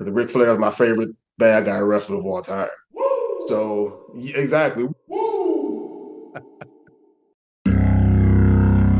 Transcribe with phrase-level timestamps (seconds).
[0.00, 2.66] The Ric Flair is my favorite bad guy wrestler of all time.
[2.92, 3.46] Woo!
[3.48, 4.88] So yeah, exactly.
[5.06, 6.32] Woo!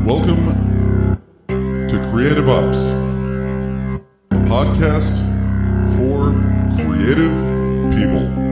[0.05, 1.19] Welcome
[1.49, 2.77] to Creative Ops,
[4.31, 5.17] a podcast
[5.97, 6.31] for
[6.77, 7.33] creative
[7.91, 8.44] people.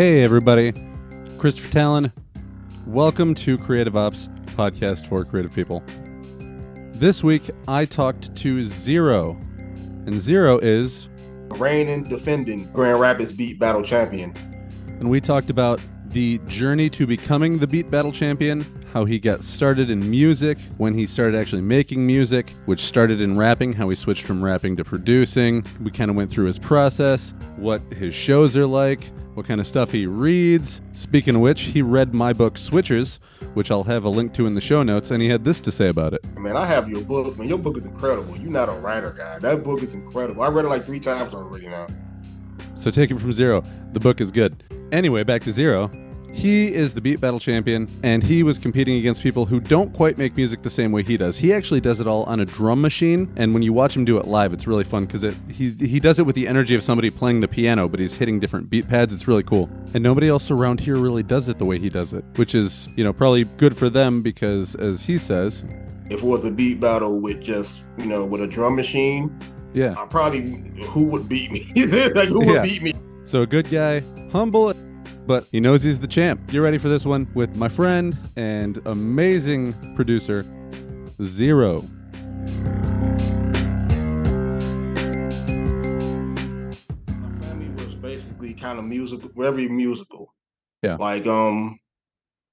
[0.00, 0.72] Hey, everybody.
[1.36, 2.12] Christopher Tallon.
[2.86, 5.84] Welcome to Creative Ops, podcast for creative people.
[6.94, 9.32] This week, I talked to Zero.
[10.06, 11.10] And Zero is,
[11.48, 14.32] Reigning, defending Grand Rapids Beat Battle Champion.
[14.86, 19.44] and we talked about the journey to becoming the Beat Battle Champion, how he got
[19.44, 23.94] started in music, when he started actually making music, which started in rapping, how he
[23.94, 25.62] switched from rapping to producing.
[25.78, 29.02] We kind of went through his process, what his shows are like,
[29.40, 30.82] what kind of stuff he reads.
[30.92, 33.18] Speaking of which, he read my book Switchers,
[33.54, 35.72] which I'll have a link to in the show notes, and he had this to
[35.72, 36.22] say about it.
[36.36, 37.38] Man, I have your book.
[37.38, 38.36] Man, your book is incredible.
[38.36, 39.38] You're not a writer guy.
[39.38, 40.42] That book is incredible.
[40.42, 41.86] I read it like three times already now.
[42.74, 43.64] So take it from zero.
[43.94, 44.62] The book is good.
[44.92, 45.90] Anyway, back to zero.
[46.32, 50.16] He is the beat battle champion, and he was competing against people who don't quite
[50.16, 51.36] make music the same way he does.
[51.36, 54.16] He actually does it all on a drum machine, and when you watch him do
[54.16, 57.10] it live, it's really fun because he he does it with the energy of somebody
[57.10, 59.12] playing the piano, but he's hitting different beat pads.
[59.12, 62.12] It's really cool, and nobody else around here really does it the way he does
[62.12, 65.64] it, which is you know probably good for them because, as he says,
[66.10, 69.36] If it was a beat battle with just, you know, with a drum machine,
[69.74, 69.94] yeah.
[69.98, 71.66] I probably who would beat me?
[72.14, 72.62] like who would Yeah.
[72.62, 72.92] beat me?
[73.24, 74.72] So a good guy, humble,
[75.26, 76.52] but he knows he's the champ.
[76.52, 80.44] You're ready for this one with my friend and amazing producer,
[81.22, 81.84] Zero.
[87.08, 90.32] My family was basically kind of musical, very musical.
[90.82, 90.96] Yeah.
[90.96, 91.78] Like um,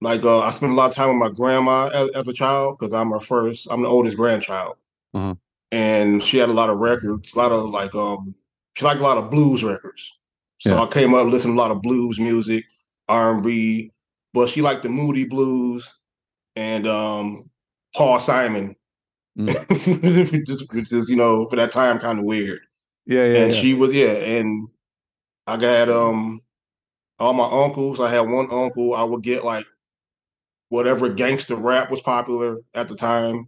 [0.01, 2.77] like uh, I spent a lot of time with my grandma as, as a child
[2.77, 3.67] because I'm her first.
[3.71, 4.75] I'm the oldest grandchild,
[5.13, 5.35] Uh-huh.
[5.71, 8.35] and she had a lot of records, a lot of like um,
[8.75, 10.11] she liked a lot of blues records.
[10.59, 10.81] So Yeah.
[10.83, 12.65] I came up listening to a lot of blues music,
[13.09, 13.91] R and B,
[14.33, 15.91] but she liked the Moody blues
[16.55, 17.49] and um,
[17.95, 18.75] Paul Simon,
[19.37, 19.53] Mm.
[20.33, 22.59] which, is, which is you know for that time kind of weird
[23.05, 23.43] Yeah, yeah.
[23.43, 24.67] and she was yeah and
[25.45, 26.41] i got um
[27.19, 29.67] all my uncles i had one uncle i would get like
[30.69, 33.47] whatever gangster rap was popular at the time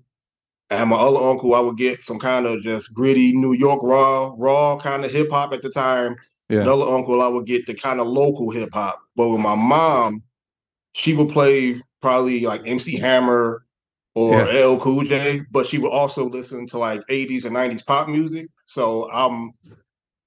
[0.69, 4.31] and my other uncle i would get some kind of just gritty new york raw
[4.37, 6.15] raw kind of hip-hop at the time
[6.49, 6.61] Yeah.
[6.61, 10.23] another uncle i would get the kind of local hip-hop but with my mom
[10.93, 13.63] she would play probably like mc hammer
[14.15, 14.47] or Yeah.
[14.63, 18.47] L Cool J, but she would also listen to like 80s and 90s pop music.
[18.65, 19.51] So I'm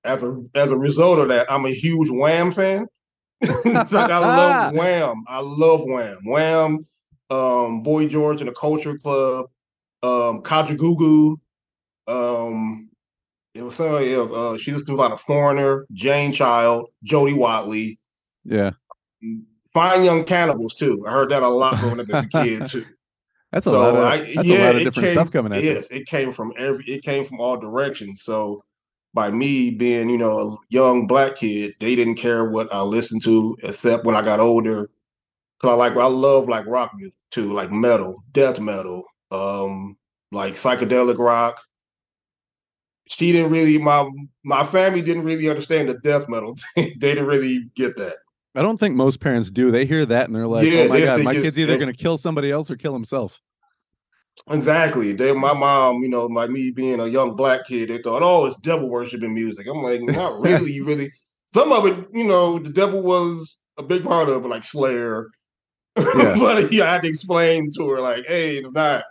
[0.04, 2.86] as a as a result of that, I'm a huge Wham fan.
[3.42, 5.24] it's like I love Wham.
[5.28, 6.18] I love Wham.
[6.24, 6.86] Wham,
[7.30, 9.46] um, Boy George and the Culture Club,
[10.02, 11.36] um, Kajagoogoo.
[12.06, 12.88] Um,
[13.54, 14.32] it was somebody else.
[14.32, 17.98] Uh, she listened to a lot of Foreigner, Jane Child, Jody Watley,
[18.44, 18.72] yeah.
[19.72, 21.04] Fine Young Cannibals too.
[21.06, 22.84] I heard that a lot growing up as a kid too.
[23.52, 25.52] That's a So lot of I- that's yeah, a lot of different came- stuff coming
[25.52, 28.22] at yes, it came from every it came from all directions.
[28.22, 28.62] So
[29.14, 33.22] by me being, you know, a young black kid, they didn't care what I listened
[33.24, 34.88] to, except when I got older.
[35.60, 39.96] Cause I like I love like rock music too, like metal, death metal, um,
[40.32, 41.60] like psychedelic rock.
[43.06, 44.08] She didn't really my
[44.44, 48.16] my family didn't really understand the death metal they didn't really get that.
[48.54, 49.70] I don't think most parents do.
[49.70, 51.96] They hear that and they're like, Yeah, "Oh my god, my kid's either going to
[51.96, 53.40] kill somebody else or kill himself."
[54.50, 55.12] Exactly.
[55.12, 58.46] They, my mom, you know, like me being a young black kid, they thought, oh,
[58.46, 59.66] it's devil worshiping music.
[59.66, 60.72] I'm like, not really.
[60.72, 61.12] You really,
[61.46, 65.28] some of it, you know, the devil was a big part of it, like Slayer.
[65.98, 66.34] Yeah.
[66.38, 69.04] but yeah, I had to explain to her, like, hey, it's not.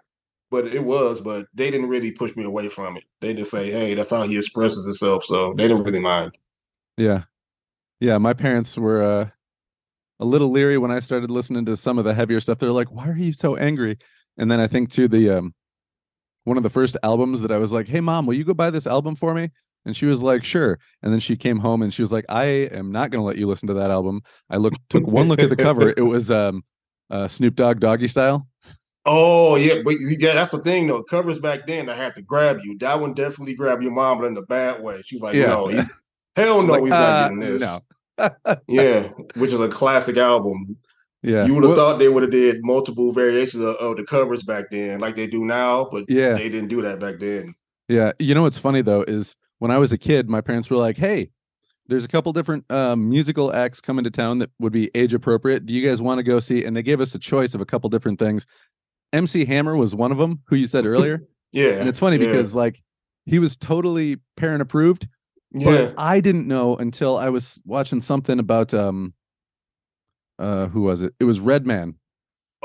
[0.52, 3.04] But it was, but they didn't really push me away from it.
[3.22, 5.24] They just say, hey, that's how he expresses himself.
[5.24, 6.38] So they didn't really mind.
[6.98, 7.24] Yeah.
[8.02, 9.30] Yeah, my parents were uh,
[10.20, 12.60] a little leery when I started listening to some of the heavier stuff.
[12.60, 13.98] They're like, "Why are you so angry?"
[14.38, 15.54] And then I think to the um
[16.44, 18.70] one of the first albums that I was like, "Hey mom, will you go buy
[18.70, 19.50] this album for me?"
[19.86, 22.44] And she was like, "Sure." And then she came home and she was like, "I
[22.44, 25.42] am not going to let you listen to that album." I looked took one look
[25.42, 25.94] at the cover.
[25.96, 26.64] It was um
[27.10, 28.48] uh Snoop Dogg Doggy Style.
[29.06, 31.02] Oh yeah, but yeah, that's the thing though.
[31.04, 32.78] Covers back then, I had to grab you.
[32.78, 35.02] That one definitely grabbed your mom, but in the bad way.
[35.06, 35.48] She's like, Yeah.
[35.48, 35.82] no, he,
[36.36, 37.62] hell no, Like, he's uh, not getting this.
[37.62, 37.80] no.
[38.68, 40.78] Yeah, which is a classic album.
[41.24, 41.46] Yeah.
[41.46, 44.44] You would have Well, thought they would have did multiple variations of, of the covers
[44.44, 46.34] back then, like they do now, but Yeah.
[46.34, 47.56] they didn't do that back then.
[47.88, 48.12] Yeah.
[48.20, 50.98] You know what's funny though is when I was a kid, my parents were like,
[50.98, 51.30] "Hey,
[51.88, 55.66] there's a couple different um, musical acts coming to town that would be age appropriate.
[55.66, 57.66] Do you guys want to go see?" And they gave us a choice of a
[57.66, 58.46] couple different things.
[59.14, 61.80] MC Hammer was one of them, who you said earlier, Yeah.
[61.80, 62.82] and it's funny yeah, because like
[63.26, 65.08] he was totally parent approved,
[65.52, 65.66] yeah.
[65.66, 69.14] but I didn't know until I was watching something about um,
[70.40, 71.14] uh, who was it?
[71.20, 71.96] It was Redman.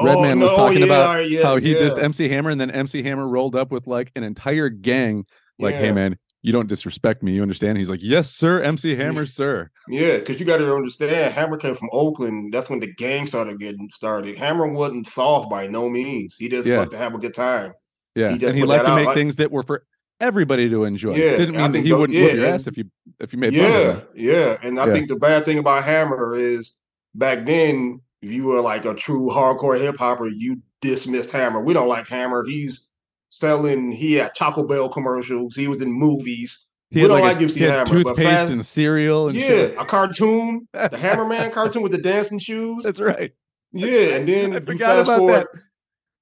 [0.01, 3.03] Redman was no, talking yeah, about yeah, how he dissed MC Hammer, and then MC
[3.03, 5.25] Hammer rolled up with like an entire gang.
[5.59, 7.33] Like, hey man, you don't disrespect me.
[7.33, 7.77] You understand?
[7.77, 9.69] He's like, yes, sir, MC Hammer, sir.
[9.89, 12.55] Yeah, because you got to understand, Hammer came from Oakland.
[12.55, 14.39] That's when the gang started getting started.
[14.39, 16.37] Hammer wasn't soft by no means.
[16.39, 16.79] He just Yeah.
[16.79, 17.73] liked to have a good time.
[18.15, 19.85] Yeah, He just and he liked to out, make like- things that were for
[20.21, 21.17] everybody to enjoy.
[21.17, 22.85] Yeah, didn't mean that he wouldn't yeah, your ass if you
[23.19, 24.57] if you made Yeah, yeah.
[24.63, 24.93] And I Yeah.
[24.93, 26.75] think the bad thing about Hammer is
[27.13, 31.61] back then, if you were like a true hardcore hip hopper, you dismissed Hammer.
[31.61, 32.45] We don't like Hammer.
[32.47, 32.86] He's
[33.29, 33.93] selling.
[33.93, 35.55] He had Taco Bell commercials.
[35.55, 36.67] He was in movies.
[36.91, 39.37] He We don't like, like a, he had Hammer, but toothpaste fast- and cereal and
[39.37, 39.75] yeah, shit.
[39.79, 42.85] a cartoon, the Hammerman cartoon with the dancing shoes.
[42.85, 43.33] That's right.
[43.73, 45.47] Yeah, and then you fast about forward.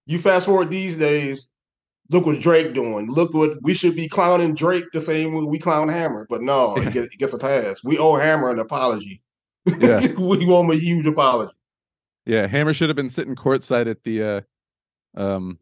[0.07, 1.49] You fast forward these days.
[2.11, 3.11] Look what Drake doing.
[3.11, 6.75] Look what we should be clowning Drake the same way we clown Hammer, but no,
[6.75, 7.83] he, gets, he gets a pass.
[7.83, 9.23] We owe Hammer an apology.
[9.67, 10.01] Yeah.
[10.19, 11.53] we want him a huge apology.
[12.27, 14.41] Yeah, Hammer should have been sitting courtside at the uh,
[15.17, 15.59] um,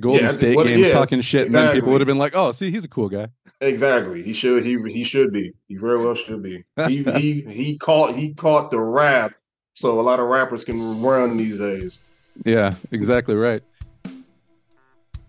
[0.00, 2.32] Golden Yeah, State what- games yeah, talking shit, and then people would have been like,
[2.34, 3.28] "Oh, see, he's a cool guy."
[3.60, 4.22] Exactly.
[4.22, 4.64] He should.
[4.64, 5.52] He he should be.
[5.68, 6.64] He very well should be.
[6.88, 9.32] He he he caught he caught the rap,
[9.74, 11.98] so a lot of rappers can run these days.
[12.44, 13.62] Yeah, exactly right.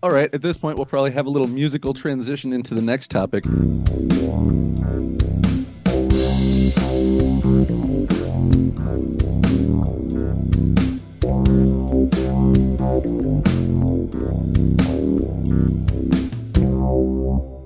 [0.02, 3.10] All right, at this point, we'll probably have a little musical transition into the next
[3.10, 3.44] topic.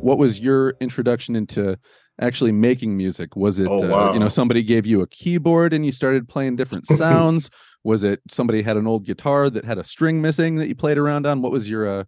[0.09, 1.79] What was your introduction into
[2.19, 3.37] actually making music?
[3.37, 6.57] Was it, Oh, uh, you know, somebody gave you a keyboard and you started playing
[6.57, 7.51] different sounds?
[7.85, 10.99] was it somebody had an old guitar that had a string missing that you played
[10.99, 11.43] around on?
[11.43, 12.05] What was your uh,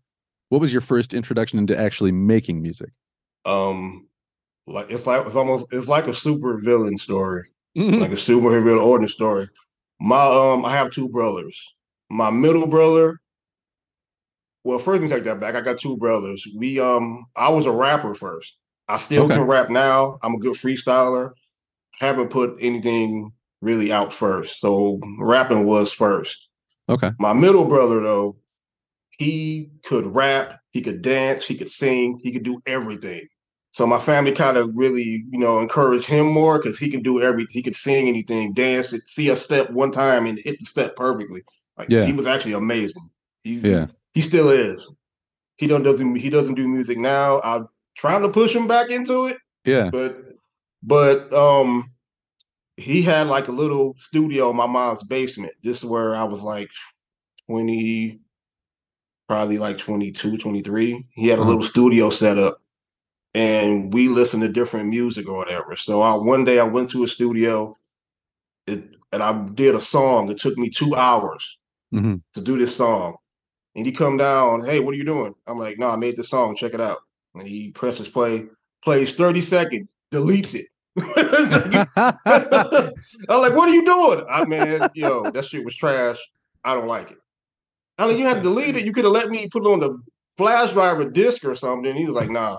[0.48, 2.90] what was your first introduction into actually making music?
[3.44, 4.08] Um,
[4.66, 7.44] like it's like it's almost it's like a super villain story.
[7.78, 8.00] Mhm.
[8.00, 9.48] like a superhero origin story.
[10.00, 11.56] My um, I have two brothers.
[12.10, 13.20] My middle brother.
[14.64, 15.54] Well, first let me take that back.
[15.54, 16.46] I got two brothers.
[16.56, 18.56] We um, I was a rapper first.
[18.88, 19.34] I still Okay.
[19.36, 20.18] can rap now.
[20.22, 21.32] I'm a good freestyler.
[22.00, 26.48] Haven't put anything really out first, so rapping was first.
[26.88, 27.12] okay.
[27.18, 28.36] My middle brother though,
[29.18, 33.26] he could rap, he could dance, he could sing, he could do everything.
[33.72, 37.20] So my family kind of really, you know, encouraged him more because he can do
[37.22, 37.52] everything.
[37.52, 40.96] He could sing anything, dance, it, see a step one time and hit the step
[40.96, 41.42] perfectly.
[41.78, 42.04] Like Yeah.
[42.06, 43.10] he was actually amazing.
[43.44, 43.86] He's, Yeah.
[44.14, 44.86] He still is.
[45.56, 47.40] He don't doesn't he doesn't do music now.
[47.42, 49.90] I'm trying to push him back into it, Yeah.
[49.90, 50.16] but
[50.82, 51.90] but um
[52.76, 55.52] he had like a little studio in my mom's basement.
[55.62, 56.70] This is where I was like
[57.48, 58.18] 20
[59.28, 62.60] probably like 22 23 he had a little studio set up
[63.32, 67.04] and we listened to different music or whatever so I one day I went to
[67.04, 67.76] a studio
[68.66, 71.58] it, and I did a song it took me 2 hours
[71.94, 72.22] Mhm.
[72.34, 73.16] to do this song
[73.76, 76.24] and he come down hey what are you doing I'm like no I made the
[76.24, 76.98] song check it out
[77.34, 78.46] and he presses play
[78.82, 81.06] plays 30 seconds deletes it I'm
[83.40, 84.24] like, what are you doing?
[84.28, 86.18] I man, yo, that shit was trash.
[86.64, 87.18] I don't like it.
[87.98, 88.84] I mean, you had to delete it.
[88.84, 89.98] You could have let me put it on the
[90.32, 91.90] flash drive or disc or something.
[91.90, 92.58] And He was like, nah.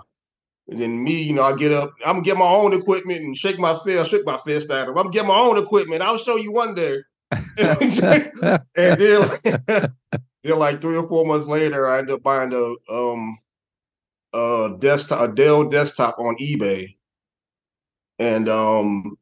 [0.69, 3.35] And then me, you know, I get up, I'm gonna get my own equipment and
[3.35, 4.89] shake my fist, shake my fist at him.
[4.89, 6.01] I'm gonna get my own equipment.
[6.01, 6.99] I'll show you one day.
[7.57, 9.29] and then,
[10.43, 13.37] then like three or four months later, I ended up buying a um
[14.33, 16.95] a desktop, a Dell desktop on eBay,
[18.19, 19.17] and um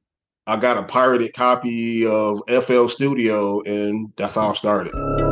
[0.48, 5.29] I got a pirated copy of FL Studio, and that's how I started.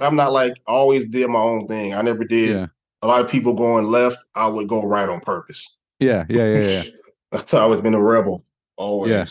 [0.00, 1.94] I'm not like always did my own thing.
[1.94, 2.50] I never did.
[2.50, 2.66] yeah.
[3.02, 5.68] A lot of people going left, I would go right on purpose.
[6.00, 6.24] Yeah.
[6.28, 6.54] Yeah.
[6.54, 6.68] Yeah.
[6.68, 6.82] Yeah.
[7.32, 8.44] That's how I always been a rebel.
[8.76, 9.10] Always.
[9.10, 9.26] Yeah.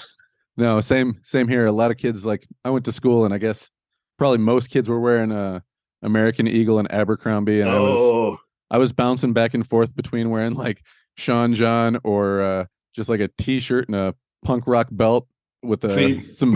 [0.58, 1.66] No, same same here.
[1.66, 3.70] A lot of kids like I went to school and I guess
[4.18, 5.64] probably most kids were wearing a
[6.02, 8.38] American Eagle and Abercrombie and I was Oh,
[8.72, 10.82] I was bouncing back and forth between wearing like
[11.18, 15.28] Sean John or uh just like a t-shirt and a punk rock belt
[15.64, 16.20] with uh, See?
[16.20, 16.56] some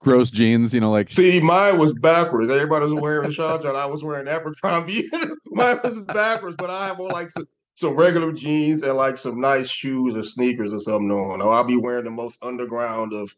[0.00, 2.50] gross jeans, you know, like see, mine was backwards.
[2.50, 3.76] Everybody was wearing a Sean John.
[3.76, 5.04] I was wearing Abercrombie.
[5.46, 9.40] mine was backwards, but I have on like some, some regular jeans and like some
[9.40, 11.42] nice shoes or sneakers or something on.
[11.42, 13.34] Or I'll be wearing the most underground of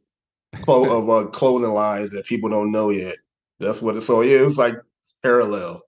[0.69, 3.17] of uh, clothing lines that people don't know yet.
[3.59, 4.03] That's what it.
[4.03, 4.75] So yeah, it was like
[5.23, 5.83] parallel.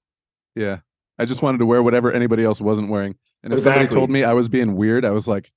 [0.54, 0.78] Yeah.
[1.18, 3.16] I just wanted to wear whatever anybody else wasn't wearing.
[3.42, 5.50] And if somebody told me I was being weird, I was like,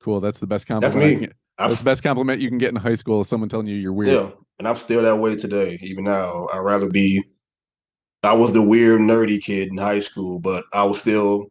[0.00, 1.32] cool, that's the best compliment.
[1.60, 1.68] I me.
[1.68, 1.68] can get.
[1.68, 3.76] I'm, That's the best compliment you can get in high school is someone telling you
[3.76, 4.12] you're weird.
[4.12, 5.78] yeah, and I'm still that way today.
[5.82, 7.22] Even now, I'd rather be.
[8.22, 11.48] I was the weird, nerdy kid in high school, but I was still.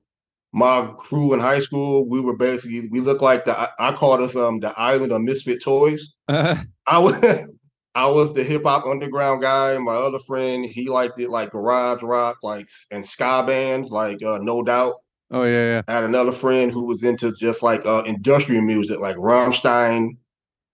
[0.51, 3.69] My crew in high school, we were basically we looked like the.
[3.79, 6.11] I, called us um the island of misfit toys.
[6.27, 6.65] I
[6.97, 7.23] was
[7.95, 9.77] I was the hip hop underground guy.
[9.77, 14.39] My other friend, he liked it like garage rock, like and ska bands, like uh,
[14.41, 14.95] No Doubt.
[15.31, 15.81] Oh yeah, yeah.
[15.87, 20.17] I had another friend who was into just like uh, industrial music, like Rammstein,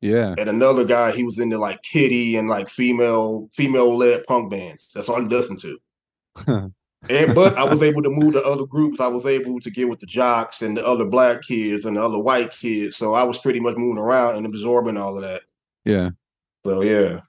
[0.01, 0.33] Yeah.
[0.37, 4.91] and another guy he was into like Kittie and like female female led punk bands.
[4.93, 6.71] That's all he listened to.
[7.07, 8.99] And but I was able to move to other groups.
[8.99, 12.03] I was able to get with the jocks and the other black kids and the
[12.03, 12.97] other white kids.
[12.97, 15.43] So I was pretty much moving around and absorbing all of that.
[15.83, 16.09] Yeah.
[16.65, 17.19] So yeah.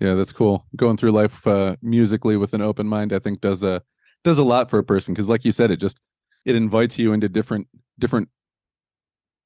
[0.00, 0.66] Yeah, that's cool.
[0.74, 3.82] Going through life uh, musically with an open mind, I think does a
[4.24, 6.00] does a lot for a person because, like you said, it just
[6.48, 8.28] it invites you into different different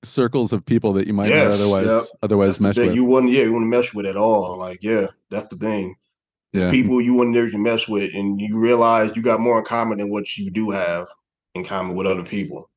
[0.04, 2.02] circles of people that you might Yes, not otherwise yep.
[2.22, 2.94] otherwise That's mesh with.
[2.94, 4.58] You wouldn't, yeah, you wouldn't mesh with at all.
[4.58, 5.94] Like, yeah, that's the thing.
[6.52, 6.70] It's Yeah.
[6.70, 10.10] people you wouldn't never mess with, and you realize you got more in common than
[10.10, 11.06] what you do have
[11.54, 12.68] in common with other people.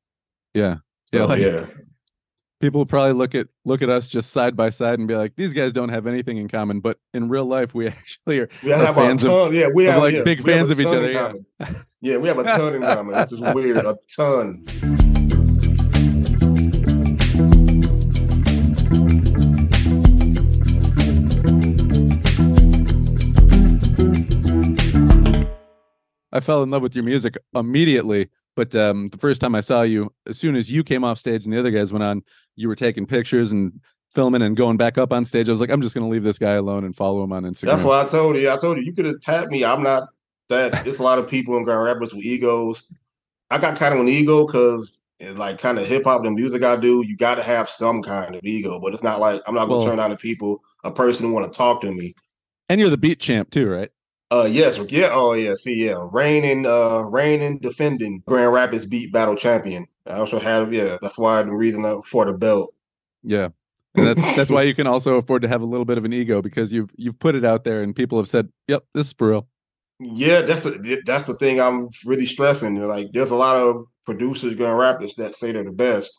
[0.54, 0.76] Yeah,
[1.12, 1.20] yeah.
[1.20, 1.66] So, like yeah,
[2.60, 5.34] people will probably look at look at us just side by side and be like,
[5.36, 6.80] these guys don't have anything in common.
[6.80, 8.48] But in real life, we actually are.
[8.62, 9.54] we are have a fans of- ton.
[9.54, 11.32] yeah, we have like, yeah, big fans of each other, yeah.
[12.00, 13.14] Yeah, we have a ton in common.
[13.14, 14.64] It's just weird, a ton.
[26.32, 28.28] I fell in love with your music immediately.
[28.56, 31.44] But um, the first time I saw you, as soon as you came off stage
[31.44, 32.22] and the other guys went on,
[32.56, 33.80] you were taking pictures and
[34.14, 35.48] filming and going back up on stage.
[35.48, 37.44] I was like, I'm just going to leave this guy alone and follow him on
[37.44, 37.66] Instagram.
[37.66, 38.50] That's why I told you.
[38.50, 39.64] I told you you could have tapped me.
[39.64, 40.08] I'm not
[40.48, 40.84] that.
[40.84, 42.82] There's a lot of people in Grand Rapids with egos.
[43.50, 46.62] I got kind of an ego because it's like kind of hip hop, the music
[46.62, 47.02] I do.
[47.06, 49.78] You got to have some kind of ego, but it's not like I'm not gonna
[49.78, 52.14] Well- turn down to people a person who want to talk to me.
[52.68, 53.90] and you're the beat champ too, right?
[54.30, 59.36] Uh, yes, yeah, oh yeah, see, yeah, reigning, uh, reigning, defending Grand Rapids beat battle
[59.36, 59.86] champion.
[60.06, 62.74] I also have, yeah, that's why the reason uh, for the belt.
[63.22, 63.48] Yeah.
[63.96, 66.12] And that's that's why you can also afford to have a little bit of an
[66.12, 69.12] ego because you've you've put it out there and people have said, "Yep, this is
[69.14, 69.48] for real."
[69.98, 72.76] Yeah, that's the that's the thing I'm really stressing.
[72.76, 76.12] Like, there's a lot of producers Grand Rapids that say they're the best.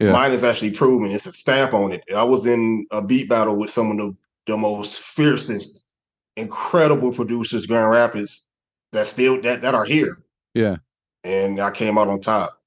[0.00, 0.12] Yeah.
[0.12, 1.10] Mine is actually proven.
[1.12, 2.02] It's a stamp on it.
[2.14, 4.16] I was in a beat battle with some of the
[4.48, 5.82] the most fiercest,
[6.36, 8.44] incredible producers Grand Rapids
[8.92, 10.18] that still that that are here,
[10.54, 10.76] Yeah.
[11.24, 12.60] and I came out on top.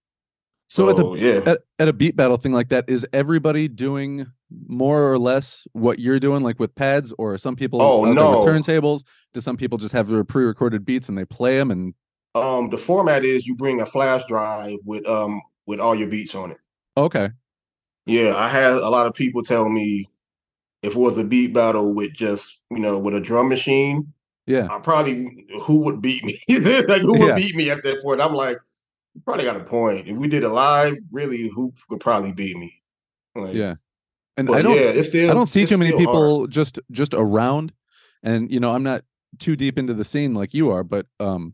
[0.68, 4.28] So at the yeah, at, at a beat battle thing like that, is everybody doing
[4.68, 8.30] more or less what you're doing, like with pads, or some people Oh, out there
[8.30, 8.46] with no.
[8.46, 9.04] turntables?
[9.34, 11.72] Do some people just have their pre-recorded beats and they play them?
[11.72, 11.94] And
[12.36, 16.36] um, the format is you bring a flash drive with um with all your beats
[16.36, 16.58] on it.
[16.98, 17.30] okay,
[18.06, 20.08] Yeah, I had a lot of people tell me
[20.84, 24.14] if it was a beat battle with just you know with a drum machine,
[24.48, 26.38] yeah, I probably who would beat me?
[26.88, 27.36] like who would Yeah.
[27.36, 28.22] beat me at that point?
[28.22, 28.58] I'm like,
[29.16, 30.08] you probably got a point.
[30.08, 32.74] If we did it live, really, who would probably beat me?
[33.36, 33.76] Like, yeah.
[34.38, 36.52] And I don't, yeah, still I don't see too many people hard.
[36.52, 37.74] just just around.
[38.24, 39.04] And you know, I'm not
[39.38, 41.54] too deep into the scene like you are, but um,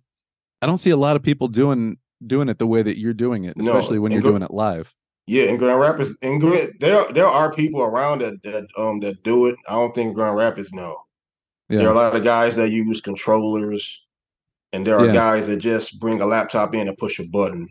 [0.62, 3.44] I don't see a lot of people doing doing it the way that you're doing
[3.46, 4.94] it, No, especially when you're go- doing it live.
[5.28, 9.24] Yeah, in Grand Rapids, in Grand, there there are people around that that um that
[9.24, 9.56] do it.
[9.68, 10.98] I don't think Grand Rapids know.
[11.68, 14.02] There are a lot of guys that use controllers,
[14.72, 15.14] and there are Yeah.
[15.14, 17.68] guys that just bring a laptop in and push a button.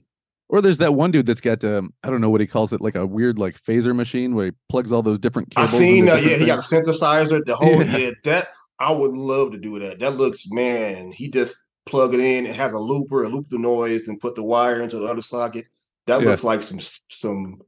[0.48, 2.80] or there's that one dude that's got um, I don't know what he calls it,
[2.80, 5.78] like a weird like phaser machine where he plugs all those different I cables.
[5.78, 6.22] seen into that.
[6.22, 7.44] Yeah, different he got a synthesizer.
[7.44, 7.96] The whole Yeah.
[7.96, 8.10] yeah.
[8.24, 8.48] that
[8.80, 10.00] I would love to do that.
[10.00, 11.12] That looks man.
[11.12, 11.56] He just
[11.86, 12.46] plug it in.
[12.46, 15.22] It has a looper, and loop the noise, and put the wire into the other
[15.22, 15.66] socket.
[16.06, 16.30] That Yeah.
[16.30, 16.78] looks like some
[17.10, 17.60] some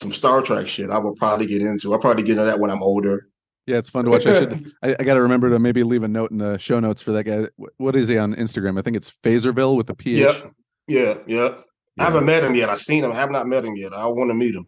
[0.00, 0.90] some Star Trek shit.
[0.90, 1.92] I would probably get into.
[1.92, 3.28] I'll probably get into that when I'm older.
[3.66, 4.26] Yeah, it's fun to watch.
[4.26, 4.66] I should.
[4.82, 7.12] I, I got to remember to maybe leave a note in the show notes for
[7.12, 7.46] that guy.
[7.76, 8.78] What is he on Instagram?
[8.78, 10.18] I think it's Phaserville with a PH.
[10.18, 10.52] Yep.
[10.88, 11.54] Yeah, yeah.
[12.00, 12.68] I haven't met him yet.
[12.68, 13.12] I've seen him.
[13.12, 13.92] I have not met him yet.
[13.92, 14.66] I want to meet him.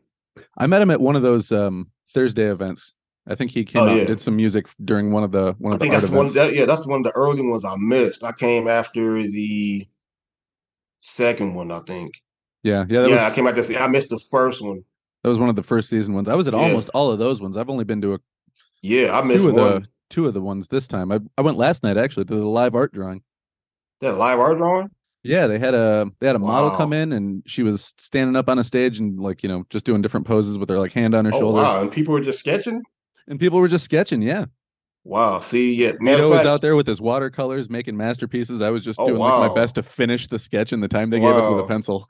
[0.56, 2.94] I met him at one of those um, Thursday events.
[3.26, 3.98] I think he came Oh, out yeah.
[4.00, 6.12] and did some music during one of the one I of the think art one.
[6.26, 6.34] events.
[6.34, 8.22] That, yeah, that's one of the early ones I missed.
[8.22, 9.88] I came after the
[11.00, 11.70] second one.
[11.72, 12.12] I think.
[12.64, 13.74] Yeah, yeah, that yeah, was I came out this.
[13.76, 14.82] I missed the first one.
[15.22, 16.28] that was one of the first season ones.
[16.28, 16.60] I was at Yeah.
[16.60, 17.56] almost all of those ones.
[17.56, 18.18] I've only been to a,
[18.82, 19.82] Yeah, I missed two of one.
[19.82, 21.12] the two of the ones this time.
[21.12, 23.22] I I went last night actually to the live art drawing.
[24.00, 24.88] That live art drawing.
[25.22, 28.48] Yeah, they had a they had a model come in and she was standing up
[28.50, 31.14] on a stage and like, you know, just doing different poses with her like hand
[31.14, 31.62] on her Oh shoulder.
[31.62, 31.80] wow!
[31.80, 32.82] And people were just sketching.
[33.26, 34.44] And people were just sketching, yeah.
[35.06, 35.40] Wow.
[35.40, 35.92] See, yeah.
[36.00, 38.60] Vito was out there with his watercolors making masterpieces.
[38.60, 41.08] I was just Oh, doing like my best to finish the sketch in the time
[41.10, 42.06] they gave us with a pencil.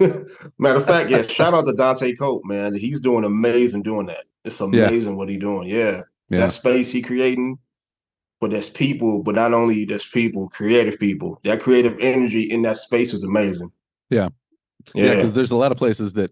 [0.58, 1.22] Matter of fact, yeah.
[1.28, 2.74] Shout out to Dante Cope, man.
[2.74, 4.24] He's doing amazing doing that.
[4.44, 5.68] It's amazing what he's doing.
[5.68, 6.02] Yeah.
[6.30, 6.40] Yeah.
[6.40, 7.58] That space he creating,
[8.40, 11.40] but there's people, but not only there's people, creative people.
[11.44, 13.72] That creative energy in that space is amazing.
[14.10, 14.28] Yeah.
[14.94, 15.14] Yeah, Yeah.
[15.16, 16.30] because there's a lot of places that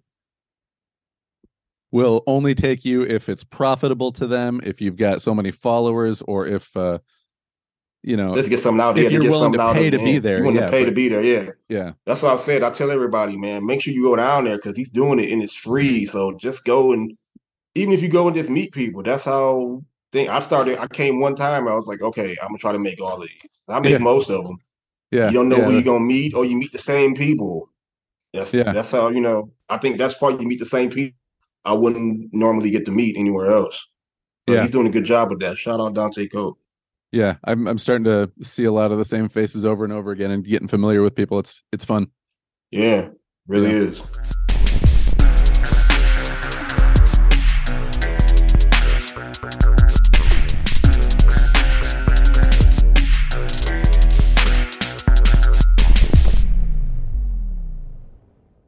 [1.90, 6.22] will only take you if it's profitable to them, if you've got so many followers,
[6.22, 6.98] or if uh
[8.02, 9.12] you know, Let's get something out If there.
[9.12, 10.70] you're get willing something to out pay of to be there, You want yeah, to
[10.72, 11.50] pay to be there, yeah.
[11.68, 12.62] yeah, That's what I've said.
[12.62, 15.42] I tell everybody, man, make sure you go down there because he's doing it and
[15.42, 16.06] it's free.
[16.06, 17.16] So just go and
[17.74, 20.78] even if you go and just meet people, that's how thing I started.
[20.78, 23.22] I came one time, I was like, okay, I'm gonna try to make all of
[23.22, 23.50] these.
[23.68, 23.98] I make Yeah.
[23.98, 24.58] most of them.
[25.10, 25.26] yeah.
[25.28, 27.70] You don't know yeah, who you're gonna meet, or you meet the same people.
[28.32, 28.72] That's Yeah.
[28.72, 29.50] that's how you know.
[29.68, 31.18] I think that's part you meet the same people.
[31.64, 33.84] I wouldn't normally get to meet anywhere else.
[34.48, 34.62] So Yeah.
[34.62, 35.58] he's doing a good job with that.
[35.58, 36.58] Shout out Dante Cope.
[37.12, 37.36] Yeah.
[37.44, 40.30] I'm I'm starting to see a lot of the same faces over and over again
[40.30, 41.38] and getting familiar with people.
[41.38, 42.08] It's it's fun.
[42.70, 43.08] Yeah,
[43.46, 43.76] really Yeah.
[43.76, 44.02] is.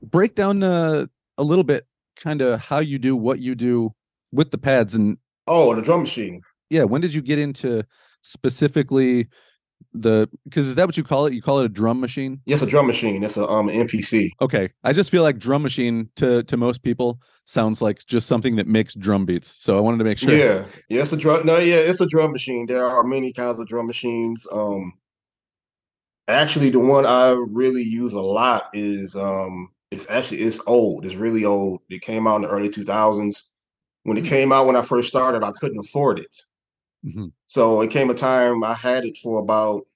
[0.02, 3.92] Break down uh, a little bit kind of how you do what you do
[4.32, 6.42] with the pads and Oh, the drum machine.
[6.70, 7.84] yeah when did you get into
[8.28, 9.28] specifically
[9.94, 12.62] the because is that what you call it you call it a drum machine Yes,
[12.62, 13.22] a drum machine.
[13.22, 14.30] It's a um MPC.
[14.40, 18.56] okay i just feel like drum machine to to most people sounds like just something
[18.56, 21.46] that makes drum beats so i wanted to make sure Yeah, yeah, it's a drum.
[21.46, 22.66] No, yeah, it's a drum machine.
[22.66, 24.46] There are many kinds of drum machines.
[24.52, 24.92] Um,
[26.26, 31.06] actually, the one I really use a lot is um, it's actually it's old.
[31.06, 31.80] It's really old.
[31.88, 33.44] It came out in the early two thousands.
[34.02, 36.44] When it came out, when I first started, I couldn't afford it.
[37.04, 37.32] Mhm.
[37.46, 39.86] So it came a time I had it for about,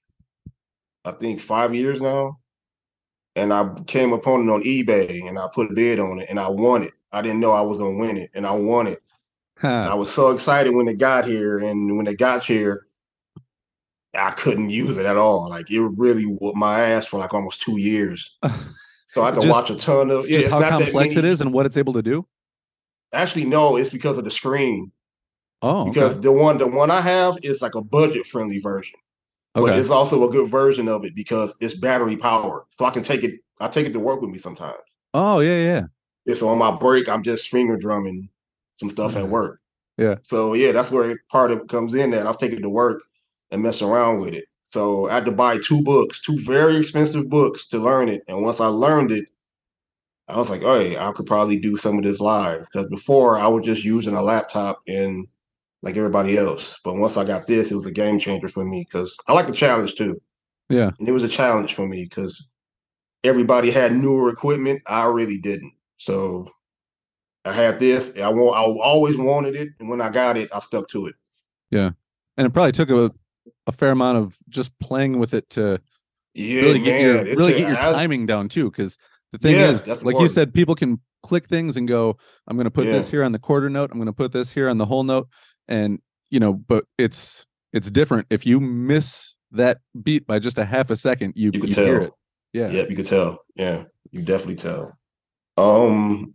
[1.05, 2.39] I think five years now,
[3.35, 6.39] and I came upon it on eBay and I put a bid on it and
[6.39, 6.93] I won it.
[7.11, 9.01] I didn't know I was gonna win it, and I won it.
[9.61, 12.87] I was so excited when it got here, and when it got here,
[14.13, 15.49] I couldn't use it at all.
[15.49, 18.35] Like it really whooped my ass for like almost two years.
[19.07, 20.27] So I had to Just- watch a ton of.
[20.29, 22.25] Yeah, just it's how not that complex it many- and what it's able to do
[23.13, 24.91] Actually, no, it's because of the screen.
[25.63, 25.91] Oh okay.
[25.91, 28.99] Because the one, the one I have is like a budget friendly version,
[29.55, 32.63] but it's also a good version of it because it's battery powered.
[32.69, 33.39] So I can take it.
[33.59, 34.77] I take it to work with me sometimes.
[35.15, 35.83] oh yeah yeah
[36.25, 37.09] It's on my break.
[37.09, 38.29] I'm just finger drumming
[38.73, 39.59] some stuff at work.
[39.97, 40.15] Yeah.
[40.23, 42.11] So yeah, that's where part of it comes in.
[42.11, 43.03] That I was taking it to work
[43.51, 44.45] and mess around with it.
[44.65, 48.23] So I had to buy two books, two very expensive books to learn it.
[48.27, 49.27] And once I learned it,
[50.27, 52.61] I was like, oh hey, I could probably do some of this live.
[52.61, 55.27] Because before I was just using a laptop and
[55.83, 56.79] like everybody else.
[56.83, 59.47] But once I got this, it was a game changer for me because I like
[59.47, 60.19] the challenge too.
[60.69, 60.91] Yeah.
[60.97, 62.47] And it was a challenge for me because
[63.23, 64.81] everybody had newer equipment.
[64.87, 65.73] I really didn't.
[65.97, 66.47] So
[67.45, 68.17] I had this.
[68.17, 68.55] I want.
[68.55, 71.15] I always wanted it, and when I got it, I stuck to it.
[71.69, 71.91] Yeah,
[72.37, 73.11] and it probably took a,
[73.67, 75.81] a fair amount of just playing with it to
[76.33, 77.27] Yeah, really get your man.
[77.27, 78.97] It's really get your timing down too because
[79.33, 82.17] the thing Yes, is like you said people can click things and go
[82.47, 84.51] i'm going to put this here on the quarter note i'm going to put this
[84.51, 85.29] here on the whole note
[85.67, 85.99] and
[86.29, 90.89] you know but it's it's different if you miss that beat by just a half
[90.89, 92.01] a second you You you, hear tell.
[92.03, 92.13] it
[92.53, 93.39] yeah Yep, you could tell.
[93.55, 94.97] Yeah, you definitely tell.
[95.57, 96.33] Um,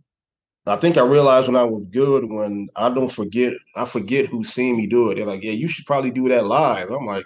[0.65, 3.53] I think I realized when I was good when I don't forget.
[3.75, 5.15] I forget who seen me do it.
[5.15, 7.25] They're like, "Yeah, you should probably do that live." I'm like,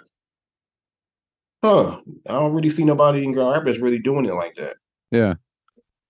[1.64, 2.00] "Huh?
[2.28, 4.76] I don't really see nobody in Grand Rapids really doing it like that."
[5.10, 5.34] yeah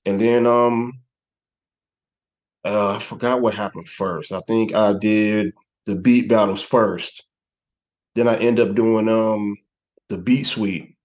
[0.07, 0.93] And then um,
[2.65, 4.33] uh, I forgot what happened first.
[4.33, 5.53] I think I did
[5.87, 7.25] the beat battles first.
[8.15, 9.57] Then I end up doing um
[10.09, 10.97] the beat suite,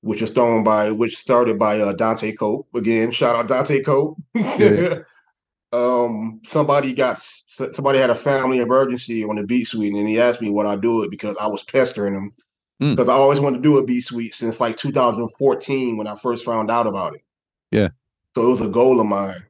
[0.00, 2.68] which is thrown by which started by uh, Dante Cope.
[2.74, 4.18] Again, shout out Dante Cope.
[4.34, 5.00] Yeah.
[5.72, 10.42] um, somebody got somebody had a family emergency on the beat suite, and he asked
[10.42, 12.32] me what I do it because I was pestering him
[12.80, 12.94] Hmm.
[12.94, 16.44] because I always wanted to do a beat suite since like 2014 when I first
[16.44, 17.22] found out about it.
[17.70, 17.88] Yeah.
[18.34, 19.44] So it was a goal of mine.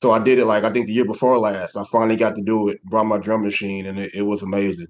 [0.00, 1.76] So I did it like I think the year before last.
[1.76, 4.86] I finally got to do it, brought my drum machine, and it, it was amazing.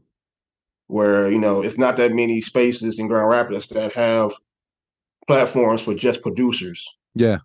[0.87, 4.33] Where, you know, it's not that many spaces in Grand Rapids that have
[5.27, 6.87] platforms for just producers.
[7.14, 7.38] yeah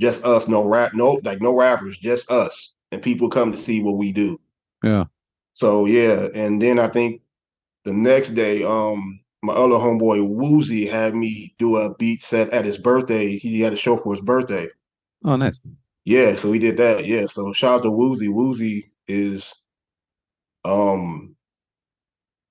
[0.00, 2.72] Just us, no rap, no like no rappers, just us.
[2.90, 4.40] And people come to see what we do.
[4.82, 5.04] yeah
[5.52, 7.22] So yeah, and then I think
[7.84, 12.64] the next day, um, my other homeboy Wuzee had me do a beat set at
[12.64, 13.36] his birthday.
[13.36, 14.66] He had a show for his birthday.
[15.24, 15.60] Oh, nice.
[16.04, 17.06] Yeah, so we did that.
[17.06, 18.28] Yeah, so shout out to Wuzee.
[18.28, 19.54] Wuzee is
[20.64, 21.36] um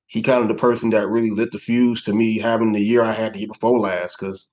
[0.07, 3.01] he kind of the person that really lit the fuse to me having the year
[3.01, 4.17] I had the year before last.
[4.19, 4.47] Because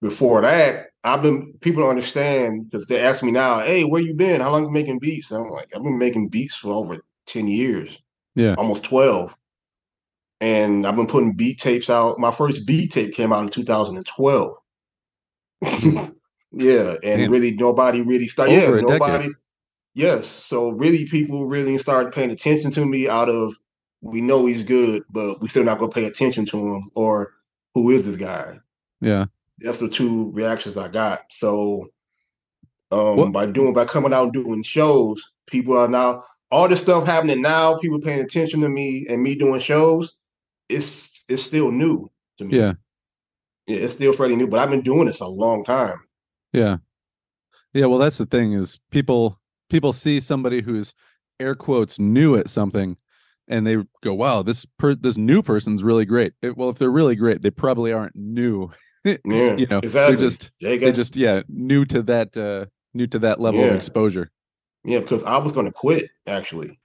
[0.00, 4.14] before that, I've been people don't understand because they ask me now, "Hey, where you
[4.14, 4.40] been?
[4.40, 7.48] How long you making beats?" And I'm like, I've been making beats for over ten
[7.48, 7.98] years.
[8.34, 8.54] Yeah.
[8.54, 9.36] almost twelve.
[10.40, 12.18] And I've been putting beat tapes out.
[12.18, 14.56] My first beat tape came out in 2012.
[16.52, 17.30] yeah, and Damn.
[17.30, 18.52] really nobody really started.
[18.54, 19.00] Yeah, Over decade.
[19.00, 19.28] nobody.
[19.94, 23.08] Yes, so really, people really started paying attention to me.
[23.08, 23.54] Out of
[24.00, 26.90] we know he's good, but we still not gonna pay attention to him.
[26.94, 27.32] Or
[27.74, 28.58] who is this guy?
[29.00, 29.26] Yeah.
[29.58, 31.20] That's the two reactions I got.
[31.30, 31.88] So,
[32.90, 36.80] um, What- by doing by coming out and doing shows, people are now all this
[36.82, 37.78] stuff happening now.
[37.78, 40.14] People paying attention to me and me doing shows.
[40.68, 42.56] It's it's still new to me.
[42.58, 42.72] Yeah.
[43.66, 46.00] Yeah, it's still fairly new, but I've been doing this a long time.
[46.52, 46.78] Yeah.
[47.74, 50.94] Yeah, well that's the thing is people people see somebody who's
[51.40, 52.96] air quotes new at something
[53.48, 56.90] and they go, "Wow, this per- this new person's really great." It- well, if they're
[56.90, 58.70] really great, they probably aren't new.
[59.04, 60.14] Yeah, you know, exactly.
[60.14, 63.64] they're just They they got- just yeah, new to that uh new to that level
[63.64, 64.30] of exposure.
[64.84, 66.78] yeah, because I was gonna quit actually.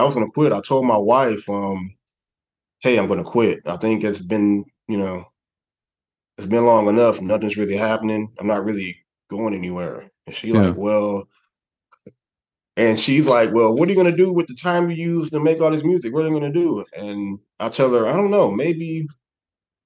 [0.00, 0.52] I was gonna quit.
[0.52, 1.94] I told my wife, um,
[2.80, 3.60] hey, I'm gonna quit.
[3.66, 5.26] I think it's been, you know,
[6.38, 7.20] it's been long enough.
[7.20, 8.32] Nothing's really happening.
[8.38, 8.96] I'm not really
[9.28, 10.10] going anywhere.
[10.26, 10.68] And she Yeah.
[10.68, 11.28] like, well,
[12.78, 15.40] and she's like, well, what are you gonna do with the time you use to
[15.40, 16.14] make all this music?
[16.14, 16.82] What are you gonna do?
[16.96, 19.06] And I tell her, I don't know, maybe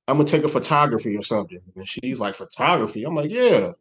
[0.06, 1.60] I'm gonna take a photography or something.
[1.74, 3.02] And she's like, photography?
[3.02, 3.72] I'm like, yeah.